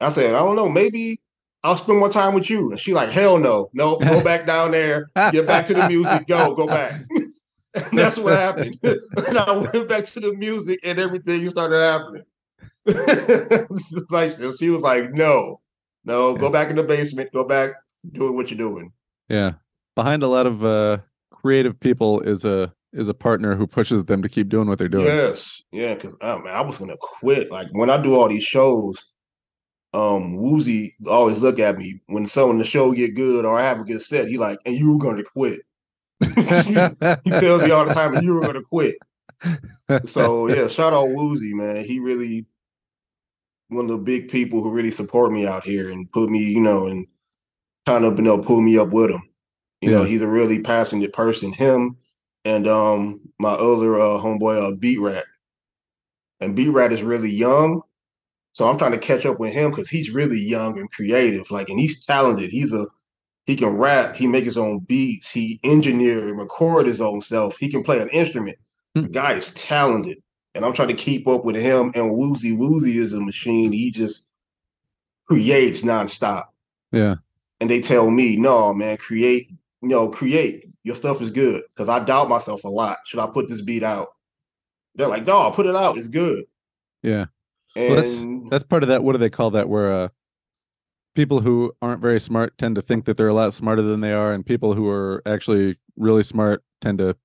[0.00, 1.20] I said, I don't know, maybe
[1.64, 2.70] I'll spend more time with you.
[2.70, 6.26] And she like, hell no, no, go back down there, get back to the music,
[6.26, 7.00] go, go back.
[7.10, 7.32] and
[7.98, 8.78] that's what happened.
[8.82, 12.24] and I went back to the music and everything started happening.
[14.10, 15.60] like she was like, no,
[16.04, 17.72] no, go back in the basement, go back
[18.12, 18.92] doing what you're doing.
[19.28, 19.52] Yeah.
[19.94, 20.98] Behind a lot of uh
[21.30, 24.88] creative people is a is a partner who pushes them to keep doing what they're
[24.88, 25.04] doing.
[25.04, 27.50] Yes, yeah, because I, I was gonna quit.
[27.50, 28.96] Like when I do all these shows,
[29.94, 33.62] um, Wuzee always look at me when some of the show get good or I
[33.62, 34.28] have a good set.
[34.28, 35.60] He like, and you were gonna quit.
[36.20, 38.96] he tells me all the time, you were gonna quit.
[40.04, 41.84] So yeah, shout out Wuzee, man.
[41.84, 42.46] He really
[43.68, 46.60] one of the big people who really support me out here and put me, you
[46.60, 47.06] know, and
[47.86, 49.22] kind of you know pull me up with him.
[49.80, 51.52] You know, he's a really passionate person.
[51.52, 51.96] Him
[52.44, 55.22] and um my other uh, homeboy, uh, Beatrat,
[56.40, 57.82] and Beatrat is really young,
[58.58, 61.48] so I'm trying to catch up with him because he's really young and creative.
[61.48, 62.50] Like, and he's talented.
[62.50, 62.88] He's a
[63.46, 64.16] he can rap.
[64.16, 65.30] He make his own beats.
[65.30, 67.56] He engineer and record his own self.
[67.58, 68.58] He can play an instrument.
[68.96, 69.02] Hmm.
[69.02, 70.18] The guy is talented,
[70.56, 71.92] and I'm trying to keep up with him.
[71.94, 73.70] And Wuzee Wuzee is a machine.
[73.70, 74.26] He just
[75.28, 76.46] creates nonstop.
[76.90, 77.14] Yeah.
[77.60, 79.50] And they tell me, no, man, create.
[79.82, 80.64] You know, create.
[80.82, 81.62] Your stuff is good.
[81.72, 82.98] Because I doubt myself a lot.
[83.06, 84.08] Should I put this beat out?
[84.96, 85.96] They're like, no, put it out.
[85.96, 86.44] It's good.
[87.04, 87.26] Yeah.
[87.76, 89.02] And Well, that's that's part of that.
[89.02, 89.68] What do they call that?
[89.68, 90.08] Where uh,
[91.14, 94.12] people who aren't very smart tend to think that they're a lot smarter than they
[94.12, 97.16] are, and people who are actually really smart tend to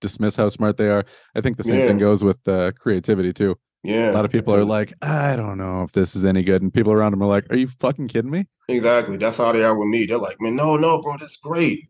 [0.00, 1.04] dismiss how smart they are.
[1.34, 3.56] I think the same thing goes with uh, creativity too.
[3.82, 4.12] yeah.
[4.12, 6.72] A lot of people are like, I don't know if this is any good, and
[6.72, 8.46] people around them are like, Are you fucking kidding me?
[8.68, 9.16] Exactly.
[9.16, 10.04] That's how they are with me.
[10.04, 11.88] They're like, man, no, no, bro, that's great.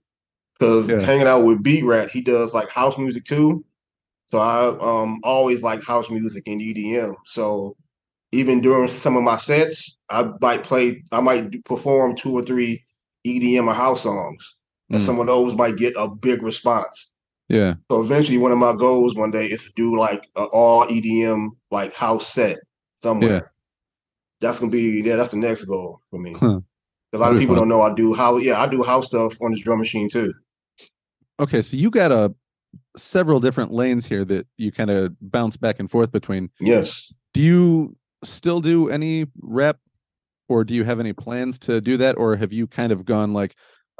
[0.58, 1.00] Because Yeah.
[1.00, 3.64] hanging out with Beatrat, he does like house music too.
[4.26, 7.14] So I um always like house music and EDM.
[7.26, 7.76] So
[8.32, 12.84] even during some of my sets, I might play, I might perform two or three
[13.26, 14.54] EDM or house songs,
[14.90, 15.04] and Mm.
[15.06, 17.10] some of those might get a big response.
[17.48, 20.84] Yeah, So eventually, one of my goals one day is to do like an all
[20.86, 22.58] EDM like house set
[22.96, 23.30] somewhere.
[23.30, 23.40] Yeah.
[24.40, 26.34] That's gonna be yeah, that's the next goal for me.
[26.38, 26.60] Huh.
[27.14, 29.32] A lot That'd of people don't know I do how yeah I do house stuff
[29.40, 30.34] on this drum machine too.
[31.40, 32.34] Okay, so you got a
[32.98, 36.50] several different lanes here that you kind of bounce back and forth between.
[36.60, 37.10] Yes.
[37.32, 39.78] Do you still do any rap
[40.48, 43.32] or do you have any plans to do that or have you kind of gone
[43.32, 43.54] like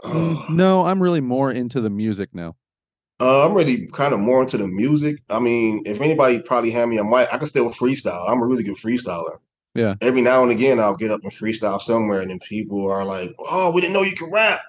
[0.04, 2.56] "Mm, no, I'm really more into the music now.
[3.20, 5.18] Uh, I'm really kind of more into the music.
[5.28, 8.28] I mean, if anybody probably hand me a mic, I can still freestyle.
[8.28, 9.38] I'm a really good freestyler.
[9.74, 9.96] Yeah.
[10.00, 13.34] Every now and again, I'll get up and freestyle somewhere, and then people are like,
[13.38, 14.60] "Oh, we didn't know you could rap."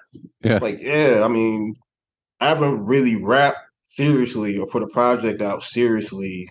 [0.42, 0.58] Yeah.
[0.60, 1.22] Like, yeah.
[1.24, 1.76] I mean,
[2.40, 6.48] I haven't really rapped seriously or put a project out seriously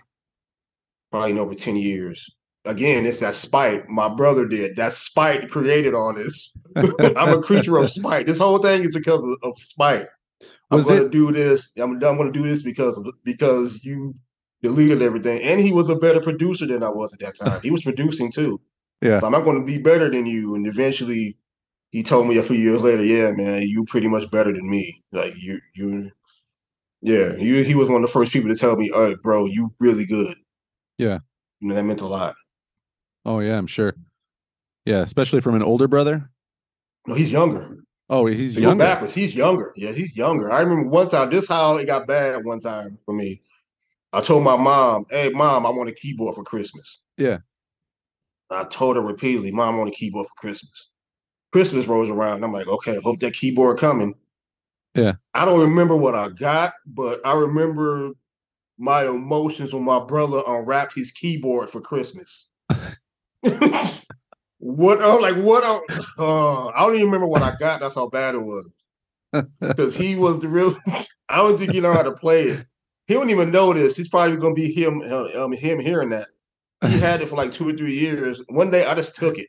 [1.10, 2.30] probably in over ten years.
[2.66, 4.76] Again, it's that spite my brother did.
[4.76, 6.52] That spite created on this.
[6.76, 8.26] I'm a creature of spite.
[8.26, 10.06] This whole thing is because of, of spite.
[10.70, 11.70] Was I'm gonna it- do this.
[11.78, 14.14] I'm, I'm gonna do this because of because you
[14.62, 15.40] deleted everything.
[15.42, 17.60] And he was a better producer than I was at that time.
[17.62, 18.60] He was producing too.
[19.02, 19.18] Yeah.
[19.18, 20.54] So I'm not gonna be better than you.
[20.54, 21.38] And eventually
[21.88, 25.02] he told me a few years later, yeah, man, you pretty much better than me.
[25.10, 26.10] Like you you
[27.00, 29.46] yeah, you he was one of the first people to tell me, all right, bro,
[29.46, 30.36] you really good.
[30.98, 31.20] Yeah.
[31.60, 32.34] You know, that meant a lot.
[33.24, 33.94] Oh yeah, I'm sure.
[34.84, 36.30] Yeah, especially from an older brother.
[37.06, 37.76] No, he's younger.
[38.08, 38.84] Oh, he's To younger.
[38.84, 39.72] backwards, he's younger.
[39.76, 40.50] Yes, he's younger.
[40.50, 43.40] I remember one time, this how it got bad one time for me.
[44.12, 46.98] I told my mom, hey, mom, I want a keyboard for Christmas.
[47.16, 47.38] Yeah.
[48.50, 50.88] I told her repeatedly, mom, I want a keyboard for Christmas.
[51.52, 52.42] Christmas rolls around.
[52.42, 54.14] I'm like, okay, hope that keyboard coming.
[54.96, 55.14] Yeah.
[55.34, 58.10] I don't remember what I got, but I remember
[58.76, 62.48] my emotions when my brother unwrapped his keyboard for Christmas.
[64.58, 65.02] What?
[65.02, 65.64] I'm like, what?
[65.64, 65.80] I,
[66.18, 67.80] uh, I don't even remember what I got.
[67.80, 68.68] That's how bad it was.
[69.60, 70.76] Because he was the real.
[71.28, 72.66] I don't think he know how to play it.
[73.06, 73.96] He wouldn't even know this.
[73.96, 75.02] He's probably gonna be him.
[75.02, 76.28] Um, him hearing that.
[76.86, 78.42] He had it for like two or three years.
[78.48, 79.48] One day, I just took it.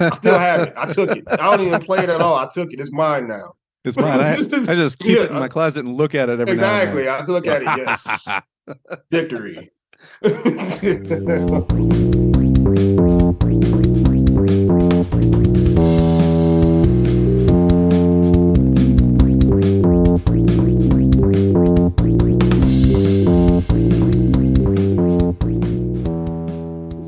[0.00, 0.74] I still have it.
[0.76, 1.24] I took it.
[1.30, 2.36] I don't even play it at all.
[2.36, 2.80] I took it.
[2.80, 3.54] It's mine now.
[3.84, 4.20] It's mine.
[4.20, 4.36] I, I
[4.74, 7.08] just keep it in my closet and look at it every exactly.
[7.08, 7.68] I look at it.
[7.76, 8.28] Yes,
[9.10, 9.70] victory.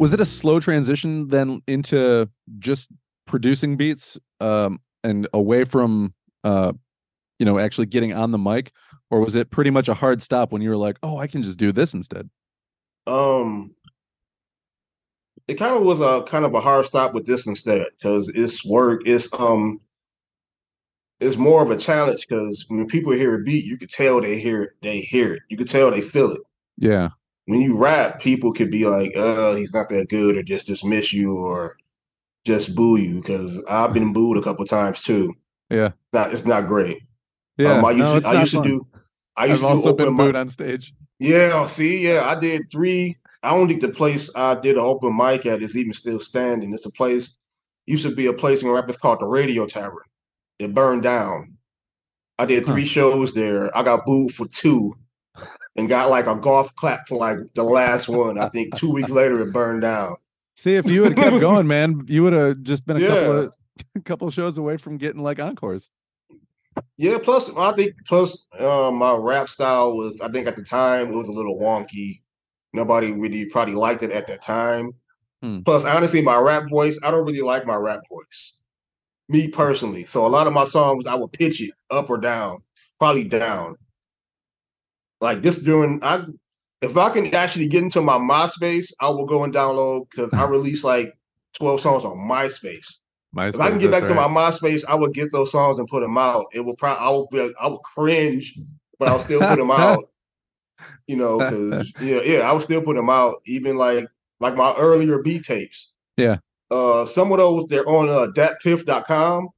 [0.05, 2.91] Was it a slow transition then into just
[3.27, 6.13] producing beats um, and away from
[6.45, 6.75] uh,
[7.39, 8.73] you know actually getting on the mic,
[9.11, 11.43] or was it pretty much a hard stop when you were like, oh, I can
[11.43, 12.29] just do this instead?
[13.07, 13.75] um,
[15.49, 18.63] it kind of was a kind of a hard stop with this instead because it's
[18.63, 19.01] work.
[19.07, 19.81] It's um,
[21.19, 24.39] it's more of a challenge because when people hear a beat, you could tell they
[24.39, 24.71] hear it.
[24.83, 25.45] They hear it.
[25.49, 26.43] You could tell they feel it.
[26.77, 27.09] Yeah,
[27.47, 31.13] when you rap, people could be like, "Uh, he's not that good," or just dismiss
[31.13, 31.77] you, or
[32.45, 33.17] just boo you.
[33.17, 35.35] Because I've been booed a couple times too.
[35.71, 35.93] Yeah.
[36.13, 37.03] not it's not great.
[37.57, 37.73] yeah.
[37.73, 38.87] um, I used no, to, it's I used to do.
[39.37, 40.95] I used I've to do also open been mic- booed on stage.
[41.19, 43.17] Yeah, see, yeah, I did three.
[43.43, 46.73] I don't think the place I did an open mic at is even still standing.
[46.73, 47.33] It's a place
[47.87, 48.89] used to be a place in rap.
[48.89, 50.05] It's called the Radio Tavern.
[50.59, 51.57] It burned down.
[52.39, 53.77] I did three shows there.
[53.77, 54.97] I got booed for two,
[55.77, 58.39] and got like a golf clap for like the last one.
[58.39, 60.17] I think two weeks later it burned down.
[60.57, 63.55] See, if you had kept going, man, you would have just been a couple of
[63.97, 65.91] a couple of shows away from getting like encores.
[66.97, 71.11] Yeah, plus I think plus uh, my rap style was I think at the time
[71.11, 72.21] it was a little wonky.
[72.73, 74.93] Nobody really probably liked it at that time.
[75.43, 75.61] Hmm.
[75.61, 78.55] Plus, honestly, my rap voice, I don't really like my rap voice.
[79.29, 80.05] Me personally.
[80.05, 82.59] So a lot of my songs I would pitch it up or down,
[82.99, 83.77] probably down.
[85.25, 86.27] Like this during I
[86.83, 90.47] if I can actually get into my MySpace, I will go and download because I
[90.47, 91.17] release like
[91.55, 92.87] 12 songs on MySpace.
[93.33, 95.89] My If I can get back to my MySpace, I would get those songs and
[95.89, 96.49] put them out.
[96.53, 98.59] It will probably I will be I will cringe,
[98.99, 100.11] but I'll still put them out.
[101.07, 103.37] You know, because yeah, yeah, I would still put them out.
[103.47, 104.07] Even like
[104.41, 105.91] like my earlier beat tapes.
[106.19, 106.37] Yeah.
[106.71, 109.49] Uh, some of those they're on uh, datpiff.com.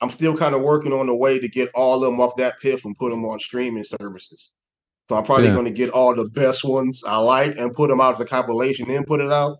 [0.00, 2.84] I'm still kind of working on the way to get all of them off DatPiff
[2.84, 4.50] and put them on streaming services.
[5.08, 5.54] So I'm probably Yeah.
[5.54, 8.24] going to get all the best ones I like and put them out as a
[8.24, 9.58] compilation and put it out.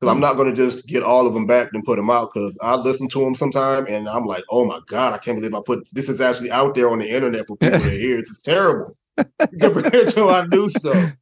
[0.00, 2.30] Because I'm not going to just get all of them back and put them out.
[2.32, 5.54] Because I listen to them sometime and I'm like, oh my god, I can't believe
[5.54, 8.18] I put this is actually out there on the internet for people to hear.
[8.18, 8.96] It's terrible
[9.60, 11.12] compared to my new stuff.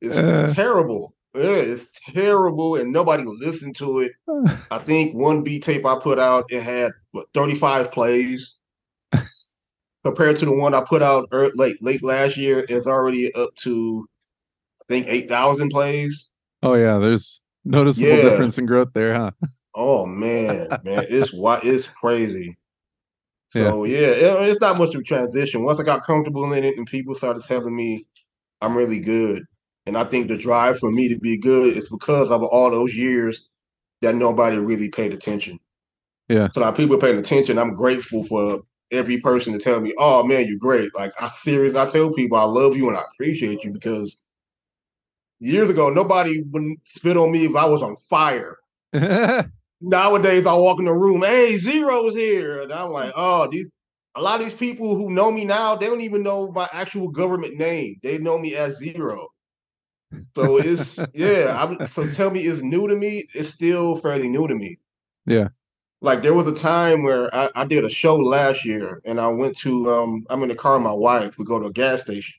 [0.00, 0.52] It's Uh.
[0.54, 1.14] terrible.
[1.34, 4.12] Yeah, it's terrible, and nobody listened to it.
[4.70, 8.54] I think one B tape I put out it had what, 35 plays.
[10.04, 13.54] Compared to the one I put out ear late late last year, it's already up
[13.62, 14.06] to
[14.80, 16.28] I think 8,000 plays.
[16.62, 18.22] Oh yeah, there's noticeable Yeah.
[18.22, 19.30] difference in growth there, huh?
[19.74, 22.56] Oh man, man, it's what it's crazy.
[23.50, 25.62] So yeah, it- it's not much of a transition.
[25.64, 28.06] Once I got comfortable in it, and people started telling me
[28.60, 29.42] I'm really good,
[29.86, 32.94] and I think the drive for me to be good is because of all those
[32.94, 33.46] years
[34.02, 35.58] that nobody really paid attention.
[36.28, 36.48] Yeah.
[36.52, 37.58] So now people paying attention.
[37.58, 41.76] I'm grateful for every person to tell me, "Oh man, you're great." Like I serious,
[41.76, 44.22] I tell people I love you and I appreciate you because
[45.40, 48.58] years ago nobody would spit on me if I was on fire.
[49.80, 53.66] Nowadays, I walk in the room, "Hey, Zero's here," and I'm like, "Oh, these."
[54.14, 57.08] A lot of these people who know me now, they don't even know my actual
[57.08, 58.00] government name.
[58.02, 59.28] They know me as Zero.
[60.34, 61.56] So it's yeah.
[61.62, 63.28] I'm, so tell me, it's new to me.
[63.34, 64.78] It's still fairly new to me.
[65.26, 65.48] Yeah.
[66.00, 69.28] Like there was a time where I, I did a show last year, and I
[69.28, 70.26] went to um.
[70.30, 71.38] I'm in the car with my wife.
[71.38, 72.36] We go to a gas station,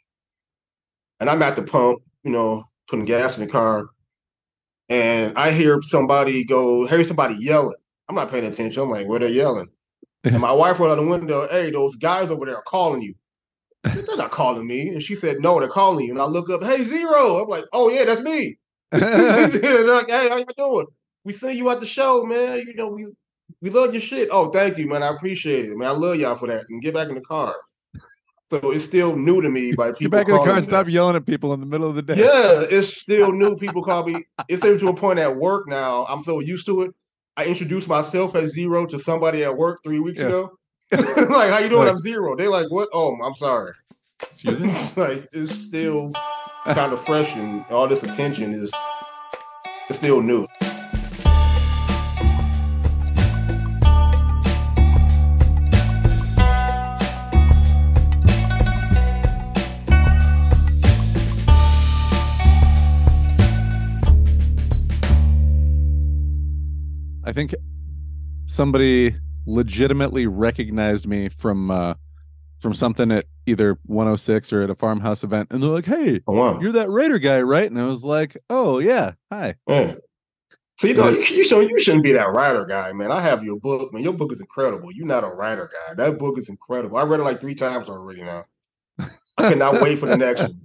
[1.19, 2.01] and I'm at the pump.
[2.23, 3.89] You know, putting gas in the car,
[4.89, 7.75] and I hear somebody go, hear somebody yelling.
[8.07, 8.81] I'm not paying attention.
[8.81, 9.69] I'm like, what are they yelling?
[10.25, 13.15] And my wife went out the window, hey, those guys over there are calling you.
[13.83, 14.89] They're not calling me.
[14.89, 16.11] And she said, no, they're calling you.
[16.11, 17.41] And I look up, hey, Zero.
[17.41, 18.57] I'm like, oh, yeah, that's me.
[18.91, 20.87] like, hey, how you doing?
[21.23, 22.57] We see you at the show, man.
[22.67, 23.05] You know, we
[23.61, 24.29] we love your shit.
[24.31, 25.03] Oh, thank you, man.
[25.03, 25.87] I appreciate it, man.
[25.87, 26.65] I love y'all for that.
[26.69, 27.55] And get back in the car.
[28.45, 30.05] So it's still new to me by people.
[30.05, 30.91] Get back in the car and stop that.
[30.91, 32.15] yelling at people in the middle of the day.
[32.15, 33.55] Yeah, it's still new.
[33.55, 34.25] People call me.
[34.47, 36.05] It's even to a point at work now.
[36.09, 36.95] I'm so used to it.
[37.37, 40.27] I introduced myself as Zero to somebody at work three weeks Yeah.
[40.27, 40.57] ago.
[40.91, 41.83] like, how you doing?
[41.83, 42.35] Like- I'm Zero.
[42.35, 42.89] They like, what?
[42.91, 43.73] Oh, I'm sorry.
[44.23, 44.71] Excuse me?
[44.75, 46.11] it's like it's still
[46.65, 48.71] kind of fresh, and all this attention is
[49.89, 50.47] it's still new.
[67.29, 67.53] I think
[68.47, 69.13] somebody
[69.45, 71.93] legitimately recognized me from uh
[72.57, 76.33] from something at either 106 or at a farmhouse event and they're like, "Hey, Oh
[76.33, 76.59] wow.
[76.59, 79.13] you're that Raider guy, right?" And I was like, "Oh, yeah.
[79.31, 79.55] Hi."
[80.77, 83.11] See, no, you, you, should, you shouldn't be that writer guy, man.
[83.11, 84.01] I have your book, man.
[84.03, 84.91] Your book is incredible.
[84.93, 85.93] You're not a writer guy.
[85.95, 86.97] That book is incredible.
[86.97, 88.45] I read it like three times already now.
[88.97, 90.59] I cannot wait for the next one.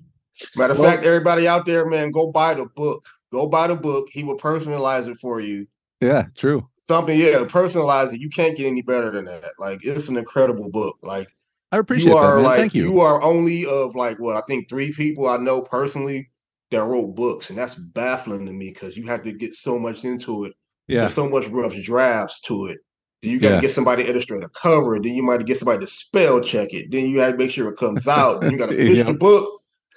[0.56, 3.02] Matter of Well- fact, everybody out there, man, go buy the book.
[3.32, 4.06] Go buy the book.
[4.10, 5.66] He will personalize it for you.
[6.04, 6.68] Yeah, true.
[6.86, 8.20] Something, yeah, personalize it.
[8.20, 9.52] You can't get any better than that.
[9.58, 10.98] Like, it's an incredible book.
[11.02, 11.28] Like,
[11.72, 13.00] I appreciate you are that, like Thank you.
[13.00, 16.28] are only of like what I think three people I know personally
[16.70, 20.04] that wrote books, and that's baffling to me because you have to get so much
[20.04, 20.52] into it.
[20.88, 21.00] yeah.
[21.00, 22.78] There's so much rough drafts to it.
[23.22, 23.60] Then you got to Yeah.
[23.62, 25.00] get somebody to illustrate a cover.
[25.00, 26.90] Then you might get somebody to spell check it.
[26.90, 28.42] Then you got to make sure it comes out.
[28.42, 29.04] Then you got to finish Yeah.
[29.04, 29.48] the book.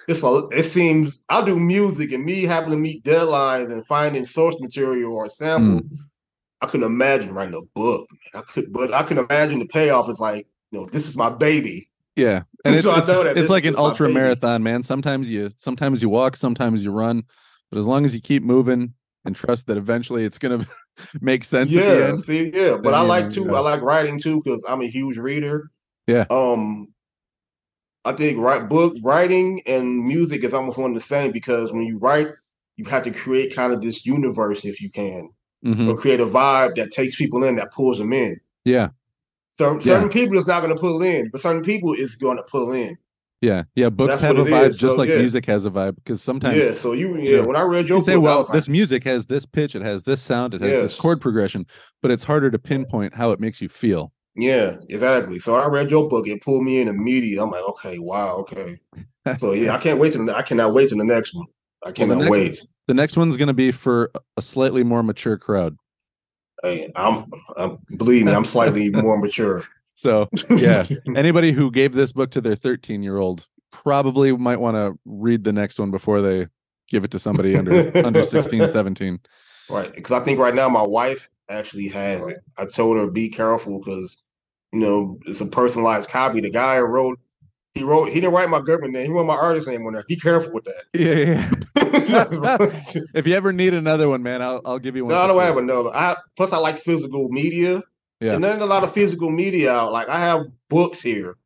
[0.08, 4.56] It's it seems I do music and me having to meet deadlines and finding source
[4.58, 5.80] material or sample.
[5.82, 5.92] Mm.
[6.62, 8.08] I couldn't imagine writing a book.
[8.10, 8.42] Man.
[8.42, 11.30] I could, but I can imagine the payoff is like, you know, this is my
[11.30, 11.88] baby.
[12.16, 12.42] Yeah.
[12.64, 14.82] And it's So I it's, know it's like an this is my ultra marathon, man.
[14.82, 17.22] Sometimes you sometimes you walk, sometimes you run,
[17.70, 18.94] but as long as you keep moving
[19.24, 20.66] and trust that eventually it's going to
[21.20, 22.22] make sense Yeah, end.
[22.22, 23.44] see, yeah, but I like know, to.
[23.44, 23.52] yeah.
[23.52, 25.70] I like writing too because I'm a huge reader.
[26.08, 26.24] Yeah.
[26.30, 26.88] Um,
[28.08, 31.82] I think write book writing and music is almost one and the same because when
[31.82, 32.28] you write,
[32.76, 35.28] you have to create kind of this universe if you can,
[35.64, 35.90] Mhm.
[35.90, 38.36] or create a vibe that takes people in, that pulls them in.
[38.64, 38.88] Yeah.
[39.58, 42.44] So certain people is not going to pull in, but certain people is going to
[42.44, 42.96] pull in.
[43.40, 43.64] Yeah.
[43.74, 45.18] Yeah, books have a vibe is, just so, like yeah.
[45.18, 46.74] music has a vibe because sometimes yeah.
[46.74, 47.40] So you, yeah, Yeah.
[47.42, 49.82] when I read your say, book, I well, like, this music has this pitch, it
[49.82, 51.66] has this sound, it has this chord progression,
[52.02, 54.12] but it's harder to pinpoint how it makes you feel.
[54.38, 55.40] Yeah, exactly.
[55.40, 56.28] So I read your book.
[56.28, 57.42] It pulled me in immediately.
[57.42, 58.78] I'm like, okay, wow, okay.
[59.38, 60.32] So yeah, I can't wait to.
[60.32, 61.46] I cannot wait to the next one.
[61.84, 62.66] I the cannot next- wait.
[62.86, 65.76] The next one's going to be for a slightly more mature crowd.
[66.62, 67.78] Hey, I'm, I'm.
[67.96, 69.64] Believe me, I'm slightly more mature.
[69.94, 74.76] So, yeah, anybody who gave this book to their 13 year old probably might want
[74.76, 76.46] to read the next one before they
[76.88, 79.18] give it to somebody under under 16 17
[79.68, 79.94] right.
[79.94, 82.38] Because I think right now my wife actually has it.
[82.56, 84.22] I told her be careful because
[84.72, 86.40] you know it's a personalized copy.
[86.40, 87.18] The guy wrote.
[87.74, 88.06] He wrote.
[88.08, 89.06] He didn't write my government name.
[89.06, 90.04] He wrote my artist name on there.
[90.08, 90.84] Be careful with that.
[90.94, 93.04] yeah, yeah.
[93.14, 95.40] if you ever need another one man i'll, I'll give you one No, I don't
[95.40, 95.90] have another.
[95.94, 97.82] I plus I like physical media.
[98.20, 98.32] Yeah.
[98.34, 99.92] And there's a lot of physical media out.
[99.92, 101.36] Like I have books here.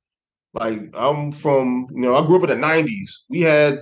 [0.54, 3.20] Like I'm from, you know, I grew up in the nineties.
[3.28, 3.80] We had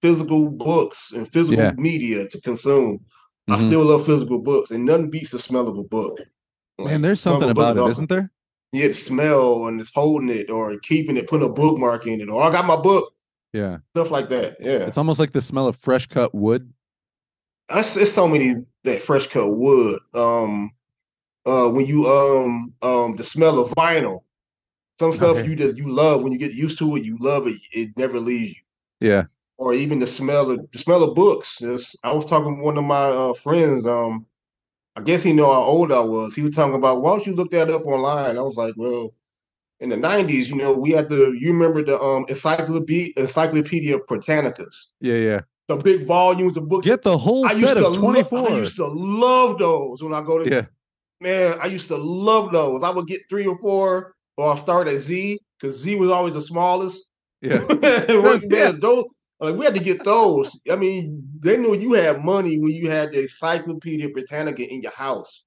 [0.00, 1.72] physical books and physical Yeah.
[1.76, 3.00] media to consume.
[3.48, 3.66] I Mhm.
[3.66, 6.20] still love physical books, and nothing beats the smell of a book.
[6.78, 7.90] man there's something about is it awesome.
[7.90, 8.30] isn't there
[8.72, 12.28] Yeah, the smell and it's holding it or keeping it, putting a bookmark in it,
[12.28, 13.12] or I got my book,
[13.52, 14.56] yeah stuff like that.
[14.60, 14.86] Yeah.
[14.86, 16.72] it's almost like the smell of fresh cut wood
[17.70, 18.54] It's, it's so many
[18.84, 20.00] that fresh cut wood.
[20.14, 20.70] Um,
[21.46, 24.20] uh, when you um um the smell of vinyl,
[24.92, 25.48] some stuff Okay.
[25.48, 27.56] you just you love when you get used to it, you love it.
[27.72, 29.08] It never leaves you.
[29.08, 29.24] yeah
[29.58, 31.60] Or even the smell of the smell of books.
[32.04, 33.86] I was talking with one of my uh, friends.
[33.86, 34.26] Um,
[35.00, 36.34] I guess he know how old I was.
[36.34, 38.36] He was talking about why don't you look that up online?
[38.36, 39.14] I was like, well,
[39.80, 44.76] in the '90s, you know, we had the you remember the um Encyclopedia Encyclopedia Britannicas,
[45.00, 45.40] Yeah, yeah.
[45.68, 46.84] the big volumes of books.
[46.84, 48.50] Get the whole I set of lo- 24.
[48.50, 50.66] I used to love those when I go to Yeah.
[51.22, 51.56] man.
[51.62, 52.82] I used to love those.
[52.82, 56.34] I would get three or four, or I'll start at Z because Z was always
[56.34, 57.06] the smallest.
[57.40, 57.62] Yeah.
[58.50, 58.72] Yeah.
[58.72, 59.06] those
[59.40, 60.56] like we had to get those.
[60.70, 64.92] I mean, they knew you had money when you had the Encyclopedia Britannica in your
[64.92, 65.42] house.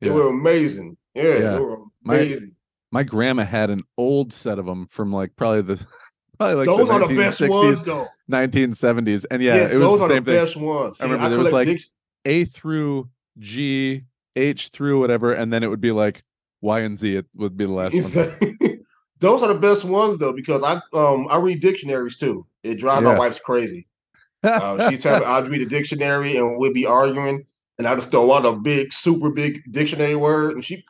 [0.00, 0.14] They Yeah.
[0.14, 0.96] were amazing.
[1.14, 1.38] Yeah, Yeah.
[1.54, 2.52] they were My- amazing.
[2.92, 5.76] My grandma had an old set of them from like probably the
[6.38, 8.06] probably like those the are the best ones, though.
[8.30, 9.26] 1970s.
[9.30, 10.44] And yeah, yes, it was the are same the thing.
[10.44, 11.00] best ones.
[11.00, 11.80] I See, remember there was, like,
[12.24, 13.08] A through
[13.38, 14.02] G,
[14.36, 16.22] H through whatever, and then it would be like
[16.62, 17.16] Y and Z.
[17.16, 18.80] It would be the last one.
[19.20, 22.46] those are the best ones though because I um I read dictionaries too.
[22.62, 23.18] It drives my Yeah.
[23.18, 23.86] wife's crazy.
[24.42, 27.44] Uh, she's having I'd read a dictionary and we'd be arguing,
[27.78, 30.82] and I just throw out a big, super big dictionary word, and she,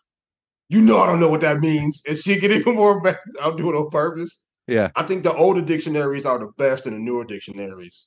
[0.69, 3.19] you know, I don't know what that means, and she get even more mad.
[3.43, 4.41] I'll do it on purpose.
[4.69, 8.07] yeah, I think the older dictionaries are the best and the newer dictionaries.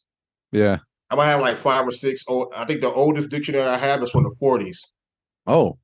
[0.54, 0.78] yeah.
[1.10, 2.24] I might have like five or six.
[2.30, 4.78] Oh, I think the oldest dictionary I have is from the 40s.
[5.46, 5.78] Oh,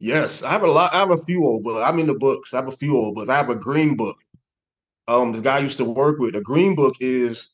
[0.00, 0.94] Yes, I have a lot.
[0.94, 1.86] I have a few old books.
[1.86, 2.54] I'm in the books.
[2.54, 3.28] I have a few old books.
[3.28, 4.16] I have a green book.
[5.10, 6.36] Um, the guy I used to work with.
[6.36, 7.48] A green book is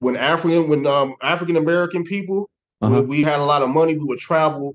[0.00, 2.50] when African, when um African American people,
[2.82, 3.02] Uh-huh.
[3.02, 4.74] we had a lot of money, we would travel,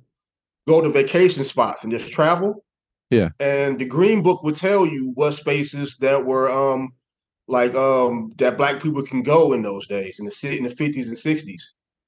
[0.67, 2.63] go to vacation spots and just travel.
[3.09, 3.29] Yeah.
[3.39, 6.93] And the green book would tell you what spaces that were um
[7.47, 11.07] like um that black people can go in those days in the in the 50s
[11.07, 11.61] and 60s.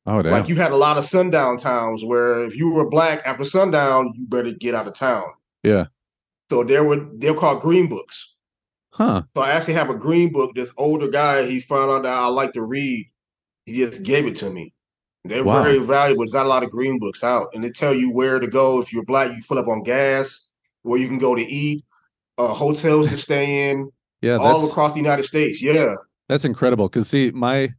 [0.05, 0.31] oh, damn.
[0.31, 4.13] Like you had a lot of sundown towns where if you were black after sundown,
[4.15, 5.25] you better get out of town.
[5.63, 5.85] Yeah.
[6.49, 8.28] So there were they're called green books.
[8.99, 9.23] Huh?
[9.35, 10.53] So I actually have a green book.
[10.53, 13.09] This older guy, he found out that I like to read.
[13.65, 14.73] He just gave it to me.
[15.25, 15.63] They're Wow.
[15.63, 16.23] very valuable.
[16.23, 18.81] There's not a lot of green books out, and they tell you where to go.
[18.81, 20.47] If you're black, you fill up on gas,
[20.83, 21.83] where you can go to eat,
[22.37, 23.91] uh, hotels to stay in,
[24.21, 25.61] Yeah, all across the United States.
[25.61, 25.95] Yeah,
[26.27, 26.89] that's incredible.
[26.89, 27.69] Because see, my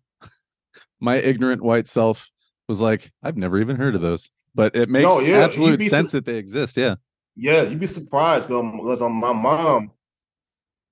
[1.00, 2.30] my ignorant white self
[2.68, 6.10] was like, I've never even heard of those, but it makes yeah, you'd absolute sense
[6.10, 6.76] su- that they exist.
[6.76, 6.96] Yeah.
[7.36, 7.62] yeah.
[7.62, 9.90] You'd be surprised because um, my mom,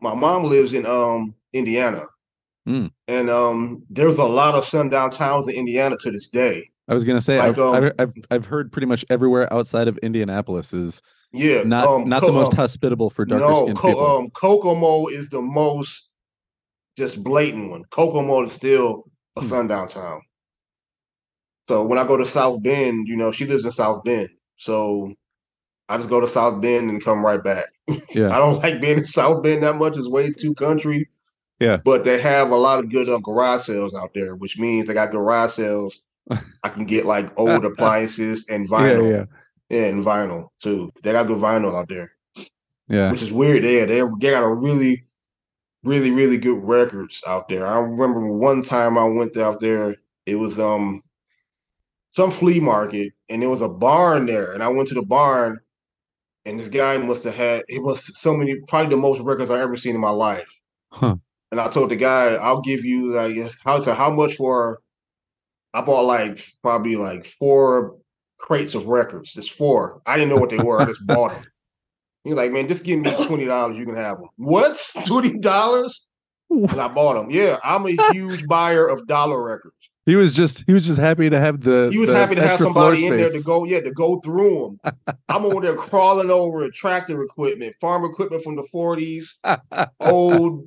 [0.00, 2.04] my mom lives in um Indiana,
[2.66, 2.90] Mm.
[3.08, 6.70] and um there's a lot of sundown towns in Indiana to this day.
[6.88, 9.88] I was gonna say Like, I've, um, I've I've I've heard pretty much everywhere outside
[9.88, 13.62] of Indianapolis is Yeah, not um, not Co- the most um, hospitable for darker no,
[13.64, 14.06] skinned Co- people.
[14.06, 16.08] um, Kokomo is the most
[16.96, 17.84] just blatant one.
[17.90, 19.04] Kokomo is still
[19.36, 19.46] a Hmm.
[19.46, 20.20] sundown town.
[21.68, 24.30] So when I go to South Bend, you know, she lives in South Bend.
[24.56, 25.12] So
[25.88, 27.64] I just go to South Bend and come right back.
[28.14, 28.34] Yeah.
[28.34, 29.96] I don't like being in South Bend that much.
[29.96, 31.08] It's way too country.
[31.58, 31.78] Yeah.
[31.78, 34.94] But they have a lot of good uh, garage sales out there, which means they
[34.94, 36.00] got garage sales.
[36.62, 39.10] I can get like old appliances and vinyl.
[39.10, 39.24] yeah,
[39.74, 40.92] Yeah, and vinyl too.
[41.02, 42.12] They got good vinyl out there
[42.88, 43.62] yeah, which is weird.
[43.62, 45.04] They they they got a really,
[45.84, 47.66] really, really good records out there.
[47.66, 49.96] I remember one time I went out there.
[50.26, 51.02] It was um
[52.08, 55.60] some flea market, and there was a barn there, and I went to the barn,
[56.48, 59.60] and this guy must have had it was so many, probably the most records I
[59.60, 60.46] ever seen in my life.
[60.90, 61.16] Huh.
[61.50, 64.80] And I told the guy, I'll give you like how so how much for?
[65.74, 67.96] I bought like probably like four
[68.38, 69.32] crates of records.
[69.32, 70.00] Just four.
[70.06, 70.80] I didn't know what they were.
[70.80, 71.44] I just bought them.
[72.24, 73.76] He's like, man, just give me twenty dollars.
[73.76, 74.28] You can have them.
[74.36, 74.82] What?
[75.06, 76.06] Twenty dollars?
[76.50, 77.30] And I bought them.
[77.30, 79.76] Yeah, I'm a huge buyer of dollar records.
[80.08, 81.90] He was just he was just happy to have the.
[81.92, 84.78] He was the happy to have somebody in there to go, yeah, to go through
[84.82, 84.94] them.
[85.28, 89.34] I'm over there crawling over tractor equipment, farm equipment from the 40s,
[90.00, 90.66] old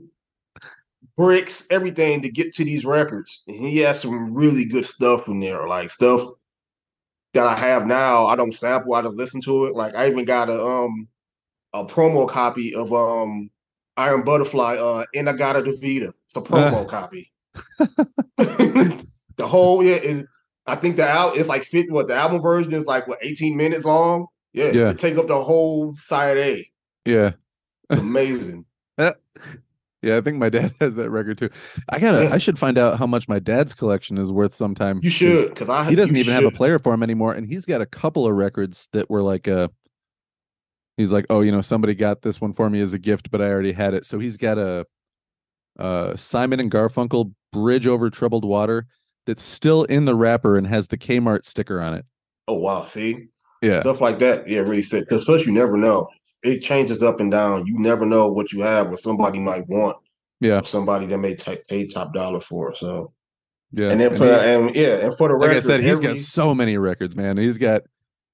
[1.17, 3.41] bricks, everything to get to these records.
[3.47, 6.21] And he has some really good stuff in there, like stuff
[7.33, 8.27] that I have now.
[8.27, 9.75] I don't sample, I just listen to it.
[9.75, 11.07] Like I even got a um
[11.73, 13.49] a promo copy of um
[13.97, 16.13] Iron Butterfly uh In-A-Gadda-Da-Vida.
[16.27, 17.31] It's a promo copy.
[19.41, 20.25] the whole yeah, and
[20.67, 23.57] I think the album it's like fit what the album version is like what 18
[23.57, 24.27] minutes long.
[24.53, 24.89] Yeah, Yeah.
[24.91, 26.65] it take up the whole side A.
[27.05, 27.31] Yeah,
[27.89, 28.65] It's amazing.
[28.97, 29.13] yeah.
[30.05, 31.49] I think my dad has that record too.
[31.89, 32.25] I gotta.
[32.25, 32.33] Yeah.
[32.33, 34.99] I should find out how much my dad's collection is worth sometime.
[35.01, 37.65] You should because I He doesn't even have a player for him anymore, and he's
[37.65, 39.69] got a couple of records that were like uh
[40.97, 43.41] He's like, oh, you know, somebody got this one for me as a gift, but
[43.41, 44.05] I already had it.
[44.05, 44.85] So he's got a
[45.79, 48.85] uh Simon and Garfunkel Bridge Over Troubled Water
[49.25, 52.05] that's still in the wrapper and has the Kmart sticker on it.
[52.47, 53.27] Oh wow, see
[53.61, 54.47] Yeah, stuff like that.
[54.47, 55.07] Yeah, really sick.
[55.07, 56.07] Because first you never know.
[56.43, 57.67] It changes up and down.
[57.67, 59.97] You never know what you have, what somebody might want.
[60.39, 62.73] yeah, Somebody that may ta- pay top dollar for.
[62.73, 63.13] So
[63.71, 63.89] yeah.
[63.91, 65.99] and then And for he- and yeah, and for the like record, I said, he's
[65.99, 67.37] got so many records, man.
[67.37, 67.83] He's got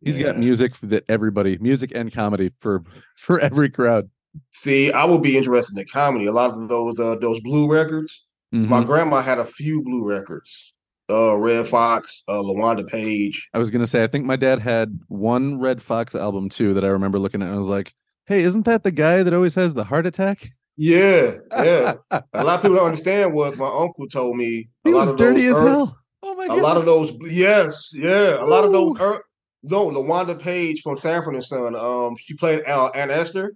[0.02, 0.40] he's got Yeah.
[0.40, 2.84] music that everybody, music and comedy for
[3.18, 4.10] for every crowd.
[4.54, 6.28] See, I would be interested in comedy.
[6.28, 8.24] A lot of those uh, those blue records.
[8.54, 8.86] My Mhm.
[8.86, 10.74] grandma had a few blue records.
[11.10, 13.48] Uh, Redd Foxx, uh, Lawanda Page.
[13.54, 16.84] I was gonna say, I think my dad had one Redd Foxx album too that
[16.84, 17.46] I remember looking at.
[17.46, 17.94] and I was like,
[18.26, 21.94] "Hey, isn't that the guy that always has the heart attack?" Yeah, yeah.
[22.12, 25.12] a lot of people don't understand was my uncle told me a he lot was
[25.12, 25.98] of dirty those as hell.
[26.24, 26.60] Oh my god!
[26.60, 29.04] a lot of those yes yeah a lot of those Ooh.
[29.04, 29.24] er,
[29.64, 33.54] no lawanda page from sanford and son um she played Al, Aunt esther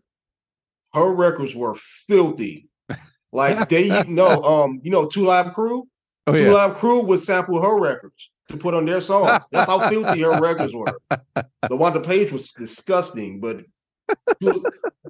[0.94, 2.70] her records were filthy
[3.32, 5.88] like they no um you know two live crew
[6.32, 9.70] oh two yeah, live crew would sample her records to put on their songs that's
[9.70, 13.64] how filthy her records were The lawanda page was disgusting but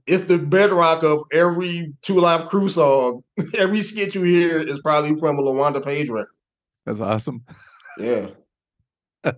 [0.06, 3.24] it's the bedrock of every two live crew song
[3.58, 6.36] every skit you hear is probably from a lawanda page record
[6.86, 7.44] that's awesome.
[7.98, 8.28] yeah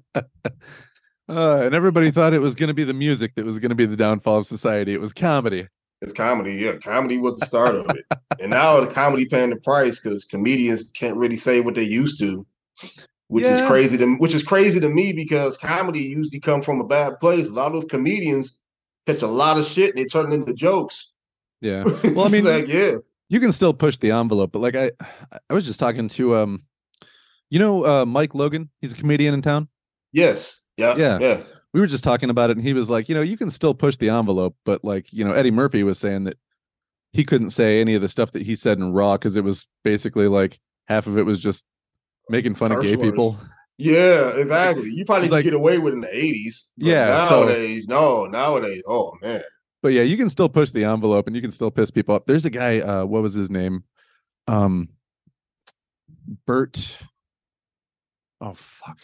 [1.30, 3.96] Uh, and everybody thought it was gonna be the music that was gonna be the
[3.96, 4.94] downfall of society.
[4.94, 5.68] It was comedy.
[6.04, 6.76] It's comedy, yeah.
[6.78, 8.06] Comedy was the start of it,
[8.40, 12.20] and now the comedy paying the price because comedians can't really say what they used
[12.20, 12.46] to,
[13.28, 16.86] which is crazy to which is crazy to me because comedy usually come from a
[16.86, 17.48] bad place.
[17.48, 18.58] A lot of those comedians
[19.08, 21.10] catch a lot of shit and they turn it into jokes.
[21.62, 21.84] Yeah.
[21.86, 22.98] well, Well, I mean, like, yeah,
[23.30, 24.92] you can still push the envelope, but like I,
[25.50, 26.64] I was just talking to um,
[27.50, 28.70] you know, uh, Mike Logan.
[28.82, 29.70] He's a comedian in town.
[30.12, 31.20] yes, yeah, Yeah.
[31.22, 31.42] yeah,
[31.74, 33.74] we were just talking about it and he was like you know you can still
[33.74, 36.38] push the envelope but like you know eddie murphy was saying that
[37.12, 39.68] he couldn't say any of the stuff that he said in raw because it was
[39.84, 41.66] basically like half of it was just
[42.30, 43.12] making fun of gay words.
[43.12, 43.40] people
[43.78, 44.90] yeah, exactly.
[44.92, 46.66] You probably Like- get away with it in the eighties.
[46.78, 49.42] Yeah, so- nowadays, no, nowadays, oh man,
[49.82, 52.26] but yeah you can still push the envelope and you can still piss people up
[52.28, 53.84] there's a guy uh what was his name
[54.48, 54.90] um
[56.46, 57.00] bert
[58.42, 58.98] oh fuck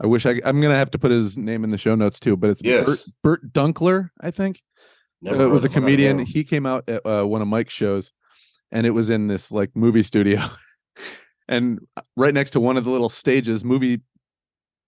[0.00, 2.36] i wish i i'm gonna have to put his name in the show notes too
[2.36, 2.84] but it's Yes.
[2.86, 4.60] bert, bert dunkler i think
[5.22, 5.84] Never uh, was a of him.
[5.84, 6.18] I gotta comedian.
[6.20, 8.10] He came out at uh, one of Mike's shows,
[8.72, 10.42] and it was in this like movie studio,
[11.48, 11.78] and
[12.16, 14.00] right next to one of the little stages, movie